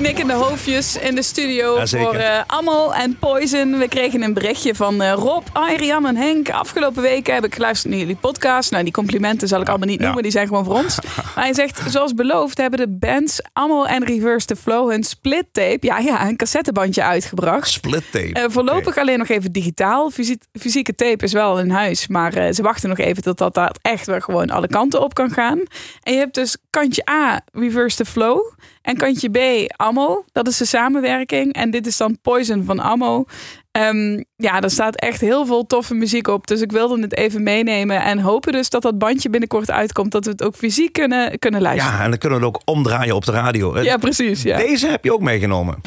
knikkende 0.00 0.32
hoofdjes 0.32 0.96
in 0.98 1.14
de 1.14 1.22
studio 1.22 1.78
Ja, 1.78 1.86
voor 1.86 2.44
Amal 2.46 2.94
en 2.94 3.18
Poison. 3.18 3.78
We 3.78 3.88
kregen 3.88 4.22
een 4.22 4.34
berichtje 4.34 4.74
van 4.74 5.02
eh, 5.02 5.12
Rob, 5.12 5.46
Ariane 5.52 6.08
en 6.08 6.16
Henk. 6.16 6.50
Afgelopen 6.50 7.02
weken 7.02 7.34
heb 7.34 7.44
ik 7.44 7.54
geluisterd 7.54 7.90
naar 7.92 8.00
jullie 8.00 8.16
podcast. 8.16 8.70
Nou, 8.70 8.84
die 8.84 8.92
complimenten 8.92 9.48
zal 9.48 9.60
ik 9.60 9.68
allemaal 9.68 9.88
niet 9.88 10.00
noemen, 10.00 10.22
die 10.22 10.32
zijn 10.32 10.46
gewoon 10.46 10.64
voor 10.64 10.74
ons. 10.74 10.98
maar 11.34 11.44
hij 11.44 11.54
zegt, 11.54 11.80
zoals 11.88 12.14
beloofd 12.14 12.56
hebben 12.58 12.78
de 12.78 12.88
bands 12.88 13.40
Amal 13.52 13.86
en 13.86 14.04
Reverse 14.04 14.46
the 14.46 14.56
Flow 14.56 14.90
hun 14.90 15.04
split 15.04 15.44
tape, 15.52 15.78
ja, 15.80 15.98
ja, 15.98 16.26
een 16.28 16.36
cassettebandje 16.36 17.02
uitgebracht. 17.02 17.68
Split 17.70 18.04
tape. 18.12 18.32
Eh, 18.32 18.44
voorlopig 18.48 18.96
alleen 18.98 19.18
nog 19.18 19.28
even 19.28 19.52
digitaal. 19.52 20.10
Fysie- 20.10 20.40
fysieke 20.60 20.94
tape 20.94 21.24
is 21.24 21.32
wel 21.32 21.58
in 21.58 21.70
huis. 21.70 22.06
Maar 22.06 22.52
ze 22.52 22.62
wachten 22.62 22.88
nog 22.88 22.98
even 22.98 23.22
tot 23.22 23.38
dat 23.38 23.54
daar 23.54 23.74
echt 23.82 24.06
weer 24.06 24.22
gewoon 24.22 24.50
alle 24.50 24.68
kanten 24.68 25.02
op 25.02 25.14
kan 25.14 25.30
gaan. 25.30 25.62
En 26.02 26.12
je 26.12 26.18
hebt 26.18 26.34
dus 26.34 26.56
kantje 26.70 27.10
A, 27.10 27.40
Reverse 27.52 27.96
the 27.96 28.04
Flow. 28.04 28.54
En 28.86 28.96
kantje 28.96 29.28
B, 29.30 29.38
Ammo. 29.76 30.24
Dat 30.32 30.48
is 30.48 30.56
de 30.56 30.64
samenwerking. 30.64 31.52
En 31.52 31.70
dit 31.70 31.86
is 31.86 31.96
dan 31.96 32.18
Poison 32.22 32.64
van 32.64 32.80
Ammo. 32.80 33.24
Ehm, 33.70 34.22
ja, 34.36 34.60
er 34.60 34.70
staat 34.70 34.96
echt 34.96 35.20
heel 35.20 35.46
veel 35.46 35.66
toffe 35.66 35.94
muziek 35.94 36.28
op. 36.28 36.46
Dus 36.46 36.60
ik 36.60 36.72
wilde 36.72 37.00
het 37.00 37.16
even 37.16 37.42
meenemen. 37.42 38.02
En 38.02 38.18
hopen 38.18 38.52
dus 38.52 38.70
dat 38.70 38.82
dat 38.82 38.98
bandje 38.98 39.30
binnenkort 39.30 39.70
uitkomt. 39.70 40.12
Dat 40.12 40.24
we 40.24 40.30
het 40.30 40.42
ook 40.42 40.56
fysiek 40.56 40.92
kunnen, 40.92 41.38
kunnen 41.38 41.60
luisteren. 41.60 41.96
Ja, 41.96 42.04
en 42.04 42.10
dan 42.10 42.18
kunnen 42.18 42.38
we 42.38 42.46
het 42.46 42.54
ook 42.54 42.62
omdraaien 42.64 43.14
op 43.14 43.24
de 43.24 43.32
radio. 43.32 43.82
Ja, 43.82 43.96
precies. 43.96 44.42
Ja. 44.42 44.56
Deze 44.56 44.86
heb 44.86 45.04
je 45.04 45.12
ook 45.12 45.20
meegenomen. 45.20 45.80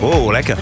Oh, 0.00 0.30
lekker. 0.30 0.58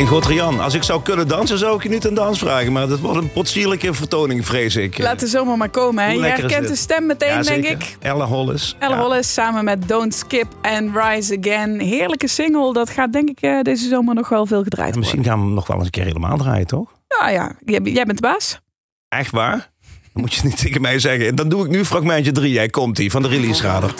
Mijn 0.00 0.12
god, 0.12 0.26
Rian. 0.26 0.60
Als 0.60 0.74
ik 0.74 0.82
zou 0.82 1.02
kunnen 1.02 1.28
dansen, 1.28 1.58
zou 1.58 1.76
ik 1.76 1.82
je 1.82 1.88
niet 1.88 2.04
een 2.04 2.14
dans 2.14 2.38
vragen. 2.38 2.72
Maar 2.72 2.88
dat 2.88 3.00
wordt 3.00 3.18
een 3.18 3.32
potsierlijke 3.32 3.94
vertoning, 3.94 4.46
vrees 4.46 4.76
ik. 4.76 4.98
Laat 4.98 5.20
de 5.20 5.26
zomer 5.26 5.56
maar 5.56 5.68
komen. 5.68 6.04
Hè. 6.04 6.10
Je 6.10 6.22
herkent 6.22 6.68
de 6.68 6.76
stem 6.76 7.06
meteen, 7.06 7.28
Ja, 7.28 7.42
denk 7.42 7.64
ik. 7.64 7.96
Ella 8.00 8.24
Hollis. 8.24 8.76
Elle 8.78 8.94
Ja. 8.94 9.00
Hollis 9.00 9.32
samen 9.32 9.64
met 9.64 9.88
Don't 9.88 10.14
Skip 10.14 10.46
and 10.62 10.90
Rise 10.96 11.38
Again. 11.38 11.80
Heerlijke 11.80 12.28
single. 12.28 12.72
Dat 12.72 12.90
gaat 12.90 13.12
denk 13.12 13.28
ik 13.28 13.40
eh, 13.40 13.60
deze 13.62 13.88
zomer 13.88 14.14
nog 14.14 14.28
wel 14.28 14.46
veel 14.46 14.62
gedraaid 14.62 14.92
En 14.92 14.98
misschien 14.98 15.24
gaan 15.24 15.38
we 15.38 15.44
hem 15.44 15.54
nog 15.54 15.66
wel 15.66 15.76
eens 15.76 15.84
een 15.84 15.90
keer 15.90 16.04
helemaal 16.04 16.36
draaien, 16.36 16.66
toch? 16.66 16.92
worden. 17.08 17.34
Ja, 17.34 17.54
ja. 17.64 17.80
Jij, 17.82 18.04
bent 18.04 18.16
de 18.20 18.26
baas. 18.28 18.60
Echt 19.08 19.30
waar? 19.30 19.70
Dan 20.12 20.22
moet 20.22 20.34
je 20.34 20.40
het 20.40 20.50
niet 20.50 20.60
tegen 20.66 20.80
mij 20.80 20.98
zeggen. 20.98 21.34
Dan 21.34 21.48
doe 21.48 21.64
ik 21.64 21.70
nu 21.70 21.84
fragmentje 21.84 22.32
3. 22.32 22.52
Jij 22.52 22.68
komt 22.68 22.96
die 22.96 23.10
van 23.10 23.22
de 23.22 23.28
release 23.28 23.62
radar. 23.62 23.94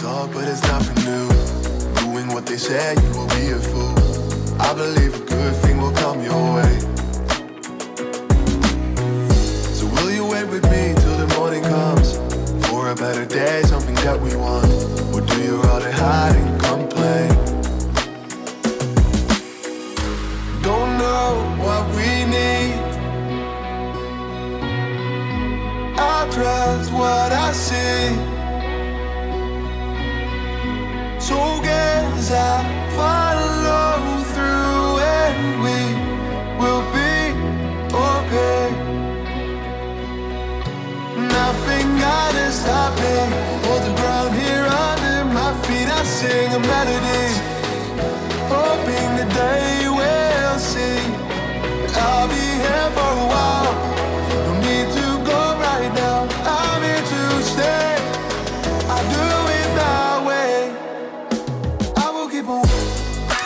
For 13.21 13.27
a 13.27 13.29
day, 13.29 13.63
something 13.65 13.95
that 13.97 14.19
we 14.19 14.35
want. 14.35 14.65
Or 15.15 15.21
do 15.21 15.43
you 15.43 15.61
rather 15.61 15.93
hide 15.93 16.37
and 16.37 16.59
complain? 16.59 17.29
Don't 20.63 20.97
know 20.97 21.29
what 21.63 21.85
we 21.97 22.25
need. 22.37 22.81
I 25.99 26.29
trust 26.33 26.93
what 26.93 27.31
I 27.47 27.53
see. 27.53 28.17
So 31.21 31.37
guess 31.61 32.31
I 32.33 32.65
follow 32.97 34.25
through 34.33 34.99
and 35.21 35.63
we 35.65 35.79
will 36.59 36.85
be 36.95 37.00
Nothing 41.33 41.99
gotta 41.99 42.47
stop. 42.53 42.99
Hold 43.67 43.83
the 43.89 43.95
ground 44.01 44.33
here 44.35 44.67
under 44.89 45.25
my 45.39 45.51
feet. 45.65 45.89
I 45.89 46.03
sing 46.05 46.49
a 46.55 46.59
melody, 46.59 47.27
hoping 48.55 49.11
the 49.21 49.27
day 49.35 49.89
will 49.99 50.59
see. 50.59 51.01
I'll 52.05 52.29
be 52.29 52.47
here 52.65 52.91
for 52.97 53.13
a 53.25 53.27
while. 53.35 53.73
No 54.47 54.53
need 54.67 54.89
to 54.99 55.07
go 55.31 55.41
right 55.67 55.93
now. 55.95 56.19
I'm 56.45 56.83
here 56.83 57.05
to 57.13 57.23
stay. 57.53 57.89
I 58.97 58.99
do 59.15 59.27
it 59.59 59.69
my 59.83 60.27
way. 60.29 60.55
I 62.05 62.07
will 62.15 62.29
keep 62.29 62.49
on. 62.49 62.67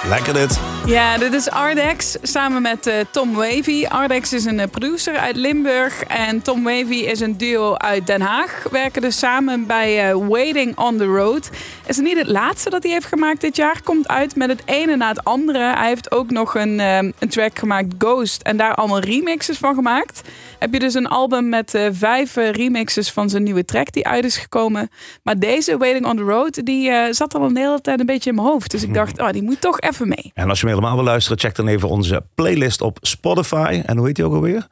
Lekker 0.09 0.33
dit. 0.33 0.74
Ja, 0.87 1.19
dit 1.19 1.33
is 1.33 1.51
Ardex 1.51 2.17
samen 2.23 2.63
met 2.63 2.87
eh, 2.87 2.95
Tom 3.11 3.35
Wavy. 3.35 3.87
Ardex 3.87 4.33
is 4.33 4.45
een 4.45 4.61
eh, 4.61 4.69
producer 4.71 5.17
uit 5.17 5.37
Limburg 5.37 6.03
en 6.03 6.43
Tom 6.43 6.65
Wavy 6.65 6.95
is 6.95 7.21
een 7.21 7.37
duo 7.37 7.75
uit 7.75 8.07
Den 8.07 8.21
Haag. 8.21 8.67
Werken 8.71 9.03
dus 9.03 9.19
samen 9.19 9.67
bij 9.67 10.11
eh, 10.11 10.17
Waiting 10.29 10.79
on 10.79 10.97
the 10.97 11.05
Road. 11.05 11.51
Is 11.87 11.97
het 11.97 12.05
niet 12.05 12.19
het 12.19 12.27
laatste 12.27 12.71
dat 12.71 12.83
hij 12.83 12.93
heeft 12.93 13.07
gemaakt 13.07 13.41
dit 13.41 13.57
jaar. 13.57 13.83
Komt 13.83 14.09
uit 14.09 14.37
met 14.37 14.49
het 14.49 14.63
ene 14.65 14.97
na 14.97 15.09
het 15.09 15.25
andere. 15.25 15.59
Hij 15.59 15.89
heeft 15.89 16.11
ook 16.11 16.31
nog 16.31 16.55
een, 16.55 16.81
eh, 16.81 16.97
een 16.97 17.29
track 17.29 17.59
gemaakt, 17.59 17.95
Ghost, 17.99 18.43
en 18.43 18.57
daar 18.57 18.75
allemaal 18.75 19.01
remixes 19.01 19.59
van 19.59 19.75
gemaakt. 19.75 20.23
Heb 20.59 20.73
je 20.73 20.79
dus 20.79 20.95
een 20.95 21.09
album 21.09 21.49
met 21.49 21.79
vijf 21.93 22.35
remixes 22.35 23.11
van 23.11 23.31
zijn 23.31 23.43
nieuwe 23.43 23.65
track 23.65 23.93
die 23.93 24.07
uit 24.07 24.25
is 24.25 24.37
gekomen. 24.37 24.91
Maar 25.23 25.39
deze, 25.39 25.77
Waiting 25.77 26.07
on 26.07 26.17
the 26.17 26.23
Road, 26.23 26.65
die 26.65 26.93
zat 27.11 27.35
al 27.35 27.43
een 27.43 27.57
hele 27.57 27.81
tijd 27.81 28.01
een 28.01 28.07
beetje 28.07 28.31
in 28.31 28.37
mijn 28.37 28.49
hoofd. 28.49 28.71
Dus 28.71 28.83
ik 28.83 28.95
dacht, 28.95 29.21
oh, 29.23 29.31
die 29.31 29.43
moet 29.43 29.61
toch 29.61 29.81
even 29.81 30.09
mee. 30.09 30.31
En 30.35 30.49
als 30.49 30.61
je 30.61 30.67
helemaal 30.75 30.95
wil 30.95 31.05
luisteren, 31.05 31.39
check 31.39 31.55
dan 31.55 31.69
even 31.69 31.89
onze 31.89 32.27
playlist 32.35 32.81
op 32.81 32.99
Spotify. 33.01 33.83
En 33.87 33.97
hoe 33.97 34.07
heet 34.07 34.17
die 34.17 34.25
ook 34.25 34.35
alweer? 34.35 34.67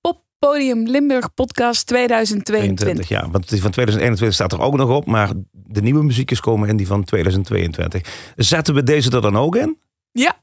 Pop 0.00 0.22
Podium 0.38 0.86
Limburg 0.86 1.34
Podcast 1.34 1.86
2022. 1.86 3.06
22, 3.06 3.08
ja. 3.08 3.30
Want 3.30 3.48
die 3.48 3.62
van 3.62 3.70
2021 3.70 4.34
staat 4.34 4.52
er 4.52 4.60
ook 4.60 4.76
nog 4.76 4.90
op. 4.90 5.06
Maar 5.06 5.30
de 5.52 5.82
nieuwe 5.82 6.04
muziekjes 6.04 6.40
komen 6.40 6.68
in 6.68 6.76
die 6.76 6.86
van 6.86 7.04
2022. 7.04 8.32
Zetten 8.36 8.74
we 8.74 8.82
deze 8.82 9.10
er 9.10 9.22
dan 9.22 9.36
ook 9.36 9.56
in? 9.56 9.78
Ja. 10.12 10.40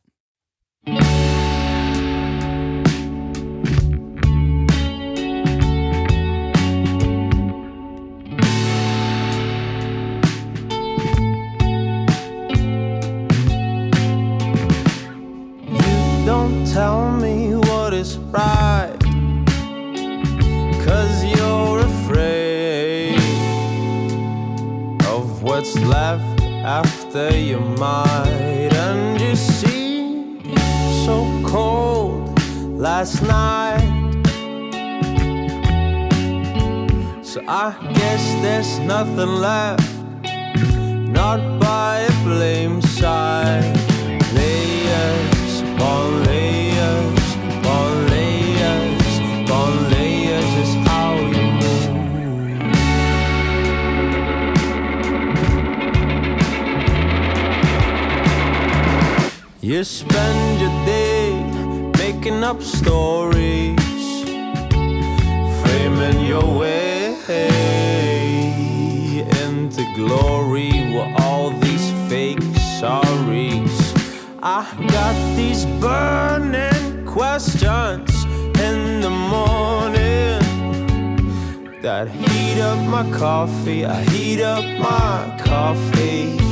Left 25.90 26.42
after 26.64 27.36
you 27.36 27.60
might. 27.60 28.72
And 28.86 29.20
you 29.20 29.36
see, 29.36 30.40
so 31.06 31.16
cold 31.44 32.40
last 32.78 33.22
night. 33.24 33.98
So 37.24 37.42
I 37.48 37.76
guess 37.94 38.24
there's 38.44 38.80
nothing 38.80 39.34
left, 39.48 39.90
not 41.20 41.42
by 41.60 42.00
a 42.00 42.24
blame 42.24 42.82
side. 42.82 43.79
You 59.70 59.84
spend 59.84 60.60
your 60.60 60.72
day 60.84 61.44
making 62.00 62.44
up 62.44 62.60
stories 62.60 63.80
framing 65.62 66.26
your 66.26 66.58
way 66.58 67.14
into 69.44 69.86
glory 69.94 70.72
with 70.92 71.22
all 71.22 71.52
these 71.52 71.92
fake 72.10 72.40
sorries. 72.80 73.78
I 74.42 74.66
got 74.88 75.36
these 75.36 75.68
burning 75.80 77.06
questions 77.06 78.26
in 78.60 79.02
the 79.02 79.12
morning 79.12 80.42
that 81.84 82.08
heat 82.08 82.60
up 82.60 82.80
my 82.88 83.08
coffee. 83.16 83.86
I 83.86 84.02
heat 84.06 84.42
up 84.42 84.66
my 84.80 85.40
coffee. 85.46 86.49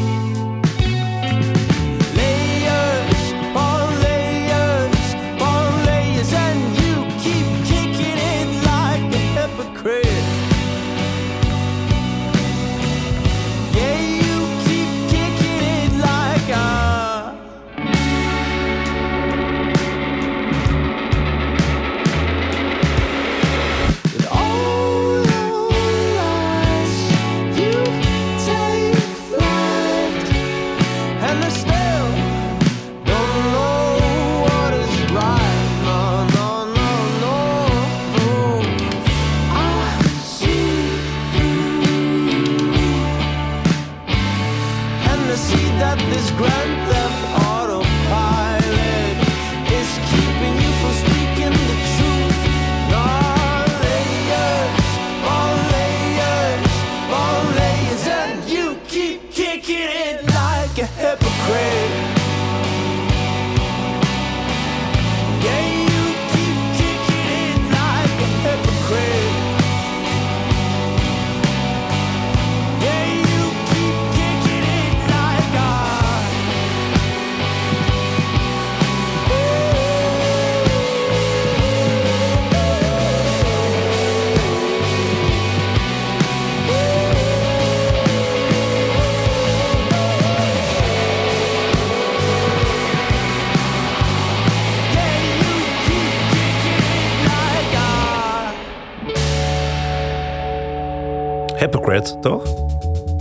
Hypocrite, 101.87 102.19
toch? 102.21 102.66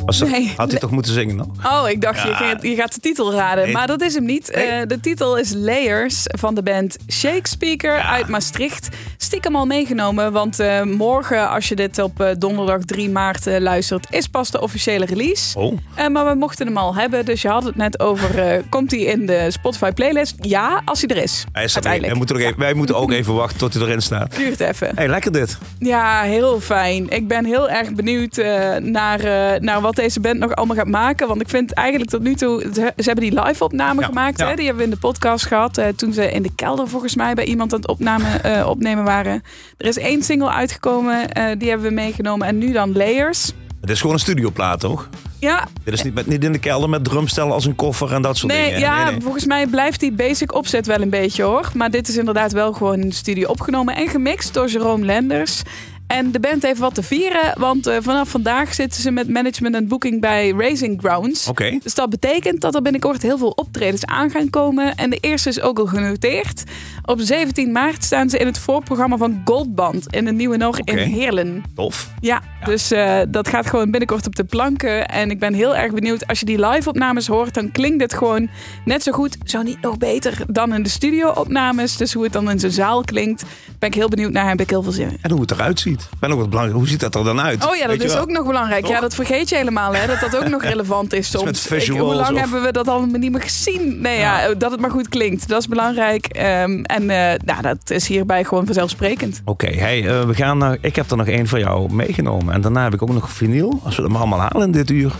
Was 0.07 0.19
dat- 0.19 0.29
Nee. 0.29 0.53
Had 0.57 0.71
hij 0.71 0.81
toch 0.81 0.91
moeten 0.91 1.13
zingen 1.13 1.37
dan? 1.37 1.57
Oh, 1.65 1.89
ik 1.89 2.01
dacht, 2.01 2.23
je, 2.23 2.35
ging- 2.35 2.63
je 2.63 2.75
gaat 2.75 2.95
de 2.95 3.01
titel 3.01 3.33
raden. 3.33 3.65
Nee. 3.65 3.73
Maar 3.73 3.87
dat 3.87 4.03
is 4.03 4.15
hem 4.15 4.25
niet. 4.25 4.51
Nee. 4.55 4.65
Eh, 4.67 4.87
de 4.87 5.01
titel 5.01 5.37
is 5.39 5.53
Layers 5.55 6.23
van 6.25 6.55
de 6.55 6.63
band 6.63 6.97
Shakespeare 7.11 8.03
uit 8.03 8.29
Maastricht. 8.29 8.89
Stiekem 9.17 9.57
al 9.57 9.67
meegenomen, 9.67 10.33
want 10.33 10.61
eh, 10.61 10.83
morgen, 10.83 11.51
als 11.51 11.69
je 11.69 11.75
dit 11.75 11.99
op 11.99 12.21
eh, 12.21 12.31
donderdag 12.39 12.81
3 12.85 13.11
maart 13.11 13.47
luistert, 13.59 14.07
is 14.11 14.27
pas 14.27 14.51
de 14.51 14.61
officiële 14.61 15.05
release. 15.05 15.59
Oh, 15.59 15.79
Eh, 15.95 16.07
maar 16.09 16.27
we 16.27 16.35
mochten 16.35 16.67
hem 16.67 16.77
al 16.77 16.95
hebben, 16.95 17.25
dus 17.25 17.43
je 17.43 17.49
had 17.49 17.65
het 17.65 17.77
net 17.77 18.01
over, 18.01 18.39
eh, 18.39 18.63
komt 18.69 18.91
hij 18.91 19.01
in 19.01 19.27
de 19.27 19.47
Spotify 19.51 19.91
playlist? 19.91 20.35
Ja, 20.41 20.83
als 20.85 21.01
hij 21.07 21.17
er 21.17 21.23
is. 21.23 21.45
hij 21.53 21.65
is 21.65 21.75
er 21.77 21.83
weer. 21.83 21.91
Uiteindelijk. 21.93 22.07
Wij 22.07 22.17
moeten, 22.17 22.37
nog 22.37 22.45
even, 22.45 22.59
wij 22.59 22.75
moeten 22.75 22.97
ook 22.97 23.13
even 23.13 23.35
wachten 23.35 23.59
tot 23.59 23.75
hij 23.75 23.83
erin 23.83 24.01
staat. 24.03 24.37
Duurt 24.37 24.61
even. 24.61 24.91
hey, 24.95 25.09
lekker 25.09 25.33
dit. 25.33 25.59
Ja, 25.79 26.23
heel 26.23 26.61
fijn. 26.61 27.09
Ik 27.11 27.29
ben 27.29 27.45
heel 27.45 27.69
erg 27.71 27.93
benieuwd 27.93 28.39
eh, 28.39 28.77
naar, 28.77 29.21
eh, 29.21 29.61
naar 29.61 29.81
wat 29.81 29.96
deze 29.97 30.21
band 30.21 30.39
nog 30.39 30.55
allemaal 30.55 30.77
gaat 30.77 30.89
maken. 30.89 31.29
Want 31.29 31.41
ik 31.41 31.49
vind 31.49 31.73
eigenlijk 31.73 32.11
tot 32.11 32.23
nu 32.23 32.35
toe... 32.35 32.61
Ze, 32.75 32.93
ze 32.97 33.03
hebben 33.03 33.25
die 33.31 33.43
live-opname 33.43 34.01
Ja, 34.01 34.07
gemaakt. 34.07 34.39
ja. 34.41 34.49
Hè? 34.49 34.55
Die 34.55 34.65
hebben 34.67 34.85
we 34.85 34.89
in 34.91 34.95
de 34.95 35.01
podcast 35.01 35.47
gehad. 35.47 35.79
eh, 35.79 35.89
toen 35.89 36.13
ze 36.13 36.31
in 36.33 36.43
de 36.43 36.51
kelder 36.55 36.89
volgens 36.89 37.15
mij 37.17 37.35
bij 37.35 37.45
iemand 37.45 37.73
aan 37.73 37.79
het 37.81 37.89
opname, 37.89 38.29
eh, 38.29 38.69
opnemen 38.69 39.05
waren. 39.05 39.43
Er 39.79 39.87
is 39.87 39.99
één 39.99 40.23
single 40.23 40.51
uitgekomen. 40.51 41.33
eh, 41.33 41.45
die 41.59 41.69
hebben 41.69 41.89
we 41.89 41.95
meegenomen. 41.95 42.47
En 42.47 42.59
nu 42.59 42.73
dan 42.73 42.93
Layers. 42.93 43.53
Het 43.81 43.91
is 43.91 44.01
gewoon 44.01 44.15
een 44.15 44.21
studioplaat, 44.23 44.81
toch? 44.81 45.09
Ja, 45.41 45.67
Dit 45.85 45.95
is 45.95 46.03
niet, 46.03 46.15
met, 46.15 46.27
niet 46.27 46.45
in 46.45 46.53
de 46.53 46.59
kelder 46.59 46.89
met 46.89 47.05
drumstellen 47.05 47.53
als 47.53 47.65
een 47.65 47.75
koffer 47.75 48.13
en 48.13 48.23
dat 48.23 48.37
soort 48.37 48.53
nee, 48.53 48.65
dingen. 48.65 48.81
ja, 48.81 49.03
nee, 49.05 49.13
nee. 49.13 49.21
volgens 49.21 49.47
mij 49.47 49.67
blijft 49.67 50.01
die 50.01 50.13
basic 50.13 50.55
opzet 50.55 50.87
wel 50.87 51.01
een 51.01 51.11
beetje 51.11 51.43
hoor. 51.43 51.71
Maar 51.75 51.91
dit 51.91 52.09
is 52.09 52.17
inderdaad 52.17 52.53
wel 52.53 52.73
gewoon 52.73 53.01
in 53.01 53.09
de 53.09 53.15
studio 53.15 53.49
opgenomen 53.49 53.97
en 53.97 54.09
gemixt 54.09 54.55
door 54.55 54.69
Jerome 54.69 55.05
Lenders. 55.05 55.63
En 56.07 56.33
de 56.33 56.41
band 56.41 56.63
heeft 56.63 56.79
wat 56.79 56.95
te 56.95 57.03
vieren, 57.03 57.53
want 57.59 57.87
eh, 57.87 57.97
vanaf 58.01 58.29
vandaag 58.29 58.75
zitten 58.75 59.03
ze 59.03 59.11
met 59.11 59.29
management 59.29 59.75
en 59.75 59.89
booking 59.89 60.21
bij 60.21 60.51
Raising 60.57 61.01
Grounds. 61.01 61.49
Oké. 61.49 61.79
Dus 61.83 61.95
dat 61.95 62.11
betekent 62.11 62.61
dat 62.61 62.75
er 62.75 62.83
binnenkort 62.83 63.23
heel 63.23 63.39
veel 63.39 63.51
optredens 63.51 64.05
aan 64.05 64.31
gaan 64.31 64.51
komen. 64.51 64.95
En 64.95 65.11
de 65.11 65.17
eerste 65.17 65.49
is 65.49 65.61
ook 65.61 65.79
al 65.79 65.87
genoteerd. 65.87 66.65
Op 67.05 67.21
17 67.21 67.73
maart 67.73 68.05
staan 68.05 68.31
ze 68.31 68.39
in 68.39 68.47
het 68.47 68.59
voorprogramma 68.59 69.17
van 69.17 69.43
Goldband 69.45 70.15
in 70.15 70.25
de 70.25 70.33
Nieuwe 70.33 70.57
Nog 70.57 70.79
in 70.79 70.99
Heerlen. 70.99 71.65
Tof. 71.75 72.11
Ja, 72.21 72.43
dus 72.65 72.91
eh, 72.91 73.21
dat 73.29 73.49
gaat 73.49 73.67
gewoon 73.67 73.91
binnenkort 73.91 74.27
op 74.27 74.37
de 74.37 74.45
planken. 74.45 75.09
En 75.09 75.31
ik 75.31 75.39
ben 75.39 75.55
heel 75.55 75.77
erg 75.77 75.93
benieuwd. 75.93 76.27
Als 76.27 76.41
je 76.41 76.47
die 76.47 76.67
live-opnames 76.67 77.27
hoort, 77.27 77.55
dan 77.55 77.73
klinkt 77.73 78.03
het 78.03 78.15
gewoon 78.15 78.49
net 78.85 79.03
zo 79.03 79.13
goed. 79.13 79.37
Zo 79.45 79.63
niet 79.63 79.81
nog 79.81 79.99
beter 79.99 80.45
dan 80.49 80.75
in 80.75 80.83
de 80.83 80.89
studio-opnames. 80.89 81.97
Dus 81.97 82.13
hoe 82.13 82.25
het 82.25 82.33
dan 82.33 82.51
in 82.51 82.61
zijn 82.61 82.73
zaal 82.73 83.03
klinkt, 83.03 83.45
ben 83.79 83.89
ik 83.89 83.95
heel 83.95 84.09
benieuwd 84.09 84.33
naar. 84.33 84.49
Heb 84.49 84.61
ik 84.61 84.71
heel 84.71 84.83
veel 84.83 84.93
zin 84.93 85.11
in. 85.11 85.19
En 85.21 85.31
hoe 85.31 85.41
het 85.41 85.51
eruit 85.51 85.81
ziet. 85.81 85.96
Ik 86.03 86.19
Ben 86.19 86.31
ook 86.33 86.39
wat 86.39 86.49
belangrijk. 86.51 86.79
Hoe 86.79 86.89
ziet 86.89 87.01
dat 87.01 87.15
er 87.15 87.25
dan 87.25 87.41
uit? 87.41 87.67
Oh 87.69 87.77
ja, 87.77 87.87
dat 87.87 88.01
is 88.01 88.13
wel? 88.13 88.23
ook 88.23 88.31
nog 88.31 88.47
belangrijk. 88.47 88.87
Ja, 88.87 89.01
dat 89.01 89.15
vergeet 89.15 89.49
je 89.49 89.57
helemaal, 89.57 89.95
hè? 89.95 90.07
Dat 90.07 90.21
dat 90.21 90.37
ook 90.37 90.49
nog 90.49 90.63
relevant 90.73 91.13
is 91.13 91.31
soms. 91.31 91.45
met 91.45 91.59
visuals 91.61 92.03
hoe 92.03 92.15
lang 92.15 92.35
of- 92.35 92.41
hebben 92.41 92.63
we 92.63 92.73
dat 92.73 92.89
allemaal 92.89 93.19
niet 93.19 93.33
meer 93.33 93.43
gezien? 93.43 94.01
Nee, 94.01 94.19
ja. 94.19 94.55
dat 94.55 94.71
het 94.71 94.81
maar 94.81 94.91
goed 94.91 95.09
klinkt. 95.09 95.49
Dat 95.49 95.61
is 95.61 95.69
belangrijk. 95.69 96.27
Ehm, 96.27 96.81
en 96.83 97.11
eh, 97.11 97.39
nou, 97.45 97.63
dat 97.63 97.91
is 97.91 98.07
hierbij 98.09 98.45
gewoon 98.45 98.65
vanzelfsprekend. 98.65 99.43
Oké, 99.45 99.67
hey, 99.67 100.07
eh, 100.09 100.23
we 100.27 100.35
gaan 100.35 100.59
naar, 100.59 100.79
ik 100.81 100.97
heb 100.97 101.11
er 101.11 101.17
nog 101.17 101.27
één 101.27 101.47
voor 101.47 101.59
jou 101.59 101.93
meegenomen. 101.93 102.55
En 102.55 102.61
daarna 102.61 102.83
heb 102.83 102.95
ik 102.95 103.03
ook 103.03 103.13
nog 103.13 103.31
vinyl. 103.31 103.81
Als 103.85 103.97
we 103.97 104.03
hem 104.03 104.17
allemaal 104.17 104.41
halen 104.41 104.63
in 104.67 104.73
dit 104.73 104.91
uur. 104.91 105.13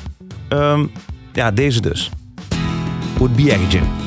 Ehm, 0.49 0.85
ja, 1.33 1.51
deze 1.51 1.81
dus. 1.81 2.11
Would 3.19 3.37
be 3.37 3.55
Agent. 3.67 4.06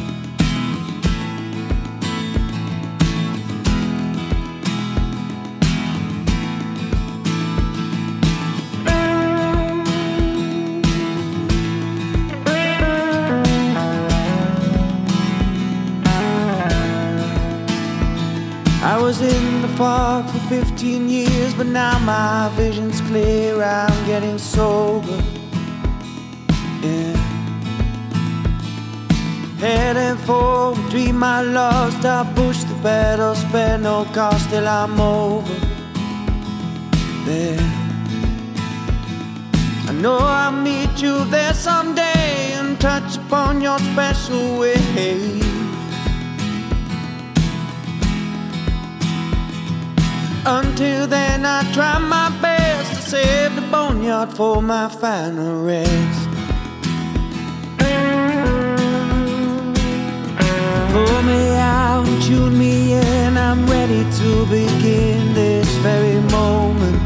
Fog 19.80 20.30
for 20.30 20.40
15 20.50 21.08
years, 21.08 21.54
but 21.54 21.68
now 21.68 21.98
my 22.00 22.52
vision's 22.58 23.00
clear. 23.00 23.64
I'm 23.64 24.06
getting 24.06 24.38
sober. 24.38 25.20
Yeah. 26.84 27.16
Heading 29.64 30.18
for 30.26 30.74
a 30.74 30.90
dream 30.90 31.24
I 31.24 31.44
lost. 31.44 32.04
I 32.04 32.30
push 32.36 32.60
the 32.66 32.76
pedal, 32.84 33.36
spare 33.36 33.78
no 33.78 34.04
cost 34.14 34.50
till 34.50 34.68
I'm 34.68 35.00
over. 35.00 35.60
There. 37.26 37.70
I 39.90 39.94
know 40.02 40.18
I'll 40.18 40.52
meet 40.52 41.02
you 41.02 41.24
there 41.36 41.54
someday 41.54 42.52
and 42.60 42.78
touch 42.82 43.16
upon 43.16 43.62
your 43.62 43.80
special 43.80 44.60
way. 44.60 45.40
Until 50.52 51.06
then, 51.06 51.46
I 51.46 51.62
try 51.74 52.00
my 52.00 52.36
best 52.42 52.96
to 52.96 53.02
save 53.08 53.56
the 53.56 53.62
boneyard 53.70 54.34
for 54.34 54.64
my 54.64 54.90
final 54.90 55.64
rest. 55.64 56.30
Pull 60.92 61.22
me 61.22 61.54
out, 61.54 62.08
tune 62.24 62.58
me 62.58 62.94
in. 62.94 63.38
I'm 63.38 63.64
ready 63.68 64.04
to 64.20 64.46
begin 64.48 65.36
this 65.36 65.70
very 65.86 66.20
moment. 66.32 67.00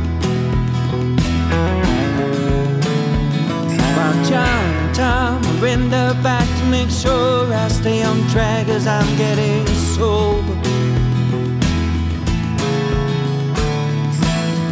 While 3.97 4.19
time 4.23 4.73
and 4.85 4.95
time, 4.95 5.41
I 5.43 5.59
render 5.59 6.17
back 6.23 6.47
to 6.59 6.65
make 6.67 6.89
sure 6.89 7.53
I 7.53 7.67
stay 7.67 8.03
on 8.03 8.25
track 8.29 8.69
as 8.69 8.87
I'm 8.87 9.17
getting 9.17 9.67
sober. 9.67 10.62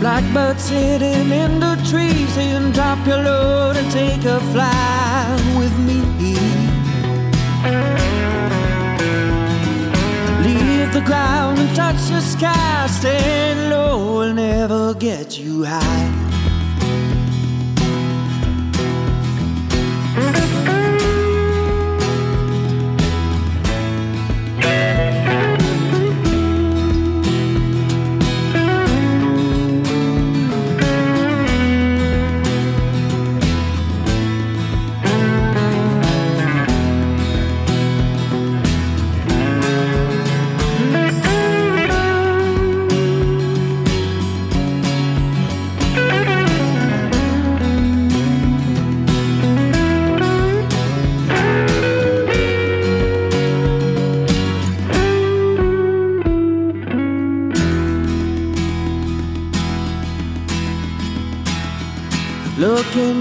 Blackbird 0.02 0.60
sitting 0.60 1.32
in 1.32 1.60
the 1.60 1.76
trees, 1.88 2.28
saying 2.34 2.72
drop 2.72 3.06
your 3.06 3.22
load 3.22 3.78
and 3.78 3.92
take 3.92 4.26
a 4.26 4.40
flight 4.52 5.40
with 5.60 5.78
me. 5.78 6.02
Leave 10.44 10.92
the 10.92 11.02
ground 11.06 11.60
and 11.60 11.76
touch 11.76 12.02
the 12.10 12.20
sky. 12.20 12.88
Staying 12.88 13.70
low 13.70 14.18
will 14.18 14.34
never 14.34 14.96
get 14.96 15.38
you 15.38 15.66
high. 15.66 16.22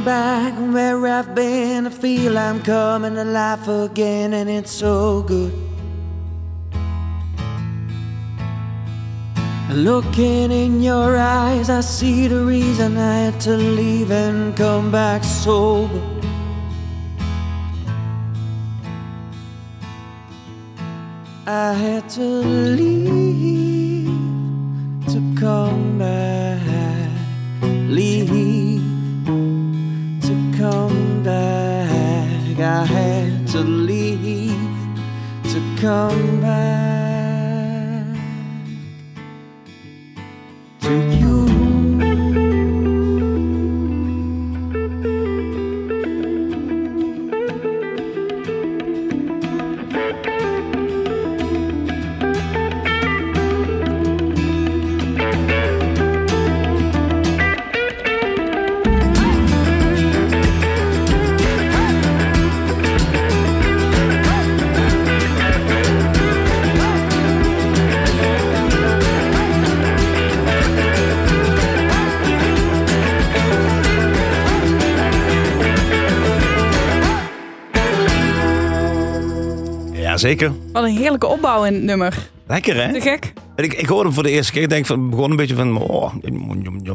Back 0.04 0.54
where 0.72 1.06
I've 1.06 1.34
been, 1.34 1.86
I 1.86 1.90
feel 1.90 2.38
I'm 2.38 2.62
coming 2.62 3.14
to 3.16 3.24
life 3.24 3.68
again, 3.68 4.32
and 4.32 4.48
it's 4.48 4.70
so 4.70 5.22
good. 5.22 5.52
Looking 9.70 10.50
in 10.50 10.82
your 10.82 11.18
eyes, 11.18 11.68
I 11.68 11.80
see 11.82 12.28
the 12.28 12.44
reason 12.44 12.96
I 12.96 13.16
had 13.26 13.40
to 13.42 13.56
leave 13.56 14.10
and 14.10 14.56
come 14.56 14.90
back 14.90 15.22
sober. 15.22 16.00
I 21.46 21.74
had 21.74 22.08
to 22.10 22.22
leave 22.22 23.69
come 35.80 36.29
Zeker. 80.20 80.52
Wat 80.72 80.84
een 80.84 80.96
heerlijke 80.96 81.26
opbouw 81.26 81.64
in 81.64 81.74
het 81.74 81.82
nummer. 81.82 82.30
Lekker 82.46 82.86
hè? 82.86 82.92
Te 82.92 83.00
gek. 83.00 83.32
Ik, 83.56 83.72
ik 83.72 83.86
hoorde 83.86 84.04
hem 84.04 84.12
voor 84.12 84.22
de 84.22 84.30
eerste 84.30 84.52
keer. 84.52 84.62
Ik 84.62 84.68
denk 84.68 84.86
van, 84.86 85.10
begon 85.10 85.30
een 85.30 85.36
beetje 85.36 85.54
van. 85.54 85.76
Oh. 85.76 86.14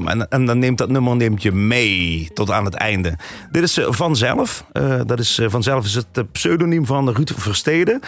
En, 0.06 0.30
en 0.30 0.46
dan 0.46 0.60
neemt 0.60 0.78
dat 0.78 0.90
nummer 0.90 1.16
neemt 1.16 1.42
je 1.42 1.52
mee 1.52 2.30
tot 2.34 2.52
aan 2.52 2.66
het 2.66 2.74
einde. 2.74 3.18
Dit 3.52 3.64
is 3.64 3.78
eh, 3.78 3.86
Vanzelf. 3.90 4.66
Eh, 4.72 5.00
dat 5.06 5.20
is, 5.20 5.40
eh, 5.40 5.50
Vanzelf 5.50 5.86
is 5.86 5.94
het 5.94 6.32
pseudoniem 6.32 6.86
van 6.86 7.10
Ruud 7.10 7.32
Versteden. 7.36 8.00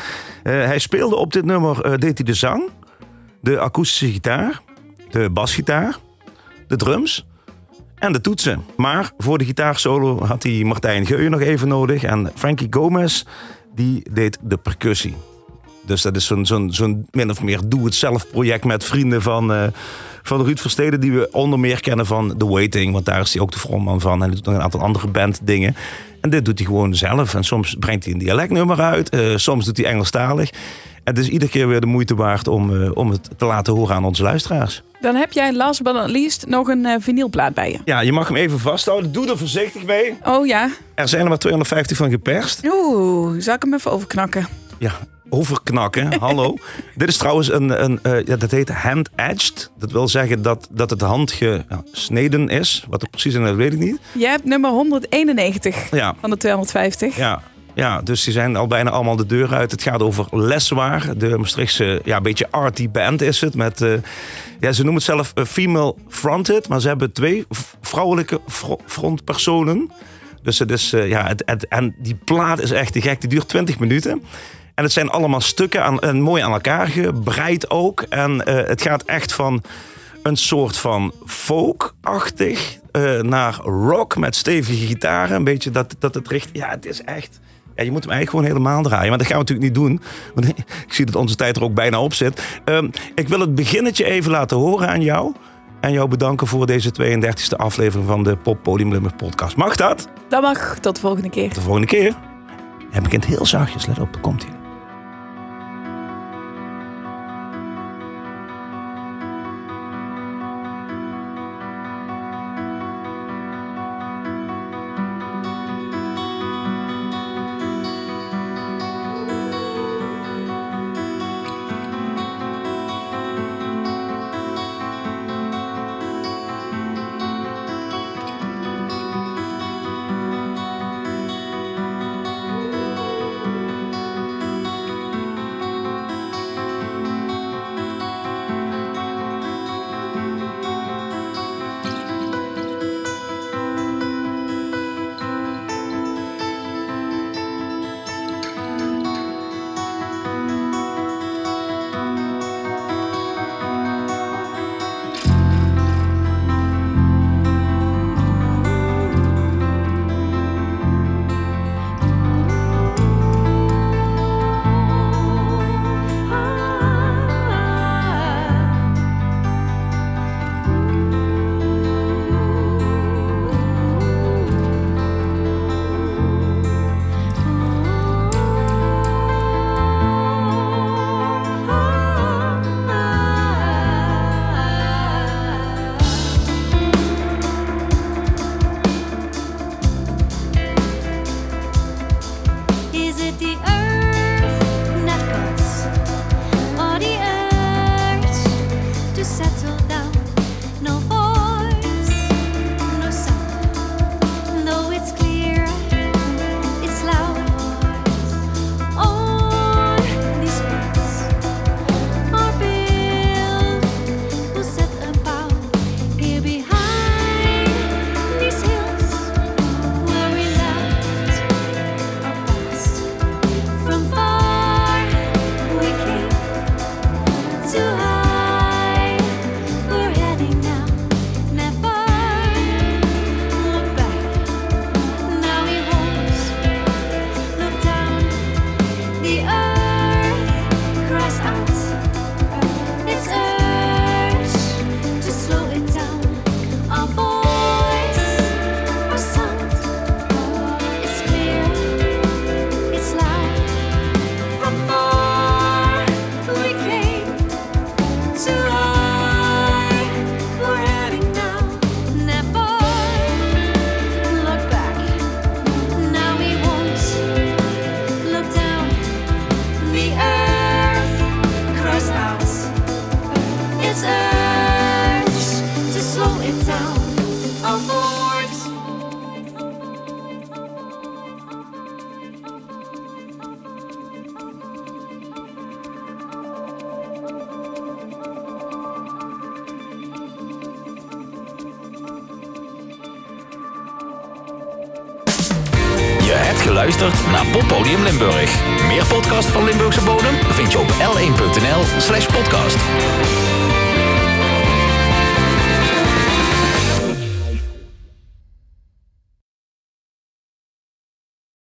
Eh, 0.44 0.54
hij 0.54 0.80
speelde 0.80 1.16
op 1.16 1.34
dit 1.34 1.46
nummer, 1.46 2.00
deed 2.00 2.18
hij 2.18 2.26
de 2.26 2.34
zang, 2.34 2.70
de 3.42 3.60
akoestische 3.60 4.12
gitaar, 4.12 4.62
de 5.10 5.30
basgitaar, 5.30 5.98
de 6.68 6.76
drums 6.76 7.26
en 7.96 8.14
de 8.14 8.22
toetsen. 8.22 8.64
Maar 8.76 9.12
voor 9.18 9.38
de 9.38 9.46
gitaarsolo 9.46 10.26
had 10.26 10.44
hij 10.44 10.64
Martijn 10.64 11.06
Geuyen 11.06 11.32
nog 11.32 11.42
even 11.42 11.68
nodig. 11.68 12.04
En 12.04 12.32
Frankie 12.36 12.68
Gomez, 12.70 13.24
die 13.78 14.04
deed 14.12 14.38
de 14.42 14.58
percussie. 14.58 15.16
Dus 15.86 16.02
dat 16.02 16.16
is 16.16 16.26
zo'n 16.26 17.08
min 17.12 17.30
of 17.30 17.44
meer 17.44 17.60
doe-het-zelf 17.66 18.28
project 18.30 18.66
met 18.66 18.84
vrienden 18.84 19.22
van, 19.22 19.54
eh, 19.54 19.68
van 20.24 20.44
Ruud 20.44 20.60
Versteden. 20.60 21.00
Die 21.00 21.12
we 21.12 21.30
onder 21.32 21.60
meer 21.60 21.82
kennen 21.82 22.06
van 22.06 22.38
The 22.38 22.48
Waiting. 22.48 22.94
Want 22.94 23.06
daar 23.06 23.22
is 23.22 23.34
hij 23.34 23.42
ook 23.42 23.52
de 23.52 23.60
frontman 23.60 24.02
van. 24.02 24.14
En 24.14 24.20
hij 24.20 24.30
doet 24.30 24.46
nog 24.46 24.56
een 24.56 24.62
aantal 24.62 24.82
andere 24.82 25.08
banddingen. 25.08 25.76
En 26.22 26.30
dit 26.30 26.46
doet 26.46 26.58
hij 26.58 26.68
gewoon 26.68 26.96
zelf. 26.96 27.34
En 27.34 27.44
soms 27.44 27.76
brengt 27.80 28.04
hij 28.04 28.14
een 28.14 28.20
dialectnummer 28.20 28.82
uit. 28.82 29.10
eh, 29.10 29.36
soms 29.36 29.66
doet 29.66 29.78
hij 29.78 29.86
Engelstalig. 29.86 30.50
Het 31.08 31.18
is 31.18 31.28
iedere 31.30 31.52
keer 31.52 31.68
weer 31.68 31.80
de 31.80 31.86
moeite 31.86 32.16
waard 32.16 32.48
om, 32.48 32.84
eh, 32.84 32.92
om 32.94 33.10
het 33.10 33.30
te 33.38 33.46
laten 33.46 33.74
horen 33.74 33.96
aan 33.96 34.06
onze 34.06 34.24
luisteraars. 34.24 34.82
Dan 35.02 35.16
heb 35.16 35.32
jij 35.32 35.54
last 35.54 35.82
but 35.84 35.94
not 35.94 36.10
least 36.10 36.46
nog 36.48 36.68
een 36.68 36.86
eh, 36.86 36.96
vinylplaat 37.00 37.54
bij 37.54 37.72
je. 37.72 37.78
Ja, 37.86 38.00
je 38.00 38.12
mag 38.12 38.28
hem 38.28 38.38
even 38.38 38.60
vasthouden. 38.60 39.12
Doe 39.12 39.30
er 39.30 39.38
voorzichtig 39.38 39.84
mee. 39.86 40.18
Oh 40.26 40.46
ja. 40.46 40.70
Er 40.96 41.08
zijn 41.08 41.22
er 41.24 41.28
maar 41.28 41.38
250 41.38 41.98
van 41.98 42.10
geperst. 42.10 42.62
Oeh, 42.66 43.42
zal 43.42 43.54
ik 43.56 43.62
hem 43.62 43.74
even 43.74 43.92
overknakken? 43.92 44.48
Ja, 44.78 44.92
overknakken. 45.30 46.14
Hallo. 46.20 46.56
Dit 46.96 47.08
is 47.08 47.18
trouwens 47.18 47.52
een, 47.52 47.84
een 47.84 48.00
eh, 48.04 48.26
ja, 48.26 48.36
dat 48.36 48.52
heet 48.52 48.70
hand-edged. 48.70 49.72
Dat 49.80 49.92
wil 49.92 50.08
zeggen 50.08 50.42
dat, 50.42 50.68
dat 50.72 50.90
het 50.90 51.02
handgesneden 51.02 52.50
is. 52.50 52.86
Wat 52.90 53.02
er 53.02 53.10
precies 53.10 53.34
in 53.34 53.42
is, 53.46 53.56
weet 53.56 53.74
ik 53.74 53.80
niet. 53.80 54.00
Jij 54.12 54.30
hebt 54.32 54.46
nummer 54.46 54.70
191 54.72 55.92
Ja, 55.92 56.16
van 56.20 56.30
de 56.30 56.38
250. 56.38 57.16
ja. 57.18 57.42
Ja, 57.78 58.02
dus 58.02 58.24
die 58.24 58.34
zijn 58.34 58.56
al 58.56 58.68
bijna 58.68 58.90
allemaal 58.90 59.16
de 59.16 59.26
deur 59.26 59.54
uit. 59.54 59.72
Het 59.72 59.82
gaat 59.82 60.02
over 60.02 60.28
Leswaar, 60.32 61.18
de 61.18 61.38
Maastrichtse, 61.38 62.02
ja, 62.04 62.22
beetje 62.22 62.52
arty 62.52 62.90
band 62.90 63.22
is 63.22 63.42
het. 63.42 63.56
Met, 63.56 63.82
eh, 63.82 63.94
ja, 64.60 64.72
ze 64.72 64.84
noemen 64.84 64.94
het 64.94 65.04
zelf 65.04 65.32
eh, 65.34 65.44
female 65.44 65.96
fronted, 66.10 66.68
maar 66.68 66.82
ze 66.82 66.88
hebben 66.88 67.12
twee 67.12 67.46
vrouwelijke 67.82 68.42
frontpersonen. 68.86 69.92
Dus 70.44 70.60
het 70.60 70.72
is, 70.72 70.94
eh, 70.94 71.10
ja, 71.10 71.34
het, 71.46 71.68
en 71.68 71.96
die 71.98 72.16
plaat 72.16 72.62
is 72.62 72.72
echt 72.72 72.94
te 72.94 73.02
gek. 73.02 73.22
Die 73.22 73.30
duurt 73.30 73.48
20 73.48 73.80
minuten. 73.80 74.24
En 74.76 74.84
het 74.84 74.94
zijn 74.94 75.10
allemaal 75.10 75.42
stukken 75.42 75.84
aan, 75.84 76.00
en 76.00 76.22
mooi 76.22 76.44
aan 76.44 76.52
elkaar 76.52 76.88
gebreid 76.88 77.70
ook. 77.70 78.02
En 78.02 78.48
het 78.50 78.82
gaat 78.82 79.04
echt 79.04 79.34
van 79.34 79.64
een 80.24 80.38
soort 80.38 80.78
van 80.78 81.14
folk-achtig 81.26 82.78
naar 83.22 83.56
rock 83.64 84.18
met 84.18 84.36
stevige 84.36 84.86
gitaren. 84.86 85.36
Een 85.36 85.44
beetje 85.44 85.72
dat, 85.72 85.96
dat 86.00 86.14
het 86.14 86.28
richt. 86.28 86.50
Ja, 86.54 86.70
het 86.70 86.86
is 86.86 87.02
echt 87.02 87.40
ja, 87.78 87.84
je 87.84 87.92
moet 87.92 88.04
hem 88.04 88.12
eigenlijk 88.12 88.30
gewoon 88.30 88.46
helemaal 88.46 88.84
draaien. 88.84 89.10
Maar 89.10 89.18
dat 89.18 89.28
gaan 89.28 89.38
we 89.38 89.44
natuurlijk 89.44 89.68
niet 89.68 89.76
doen. 89.76 90.02
Want 90.36 90.48
ik 90.88 90.94
zie 90.94 91.06
dat 91.06 91.16
onze 91.16 91.36
tijd 91.36 91.56
er 91.56 91.64
ook 91.64 91.74
bijna 91.74 92.02
op 92.02 92.14
zit. 92.14 92.60
Ehm, 92.66 92.90
ik 93.16 93.28
wil 93.28 93.40
het 93.40 93.56
beginnetje 93.56 94.06
even 94.06 94.32
laten 94.32 94.58
horen 94.58 94.88
aan 94.88 95.02
jou. 95.02 95.34
En 95.80 95.92
jou 95.92 96.08
bedanken 96.08 96.48
voor 96.48 96.66
deze 96.66 96.92
32e 97.02 97.56
aflevering 97.58 98.08
van 98.08 98.24
de 98.24 98.38
Pop 98.38 98.64
Podium 98.64 98.92
Limburg 98.92 99.16
podcast. 99.16 99.56
Mag 99.56 99.76
dat? 99.76 100.08
Dat 100.30 100.42
mag. 100.42 100.80
Tot 100.80 100.96
de 100.96 101.02
volgende 101.02 101.30
keer. 101.30 101.48
Tot 101.48 101.56
de 101.56 101.62
volgende 101.62 101.88
keer. 101.88 102.16
Hij 102.92 103.02
begint 103.02 103.26
heel 103.26 103.46
zachtjes. 103.46 103.86
Let 103.86 104.00
op, 104.00 104.22
komt 104.22 104.44
hier. 104.44 104.67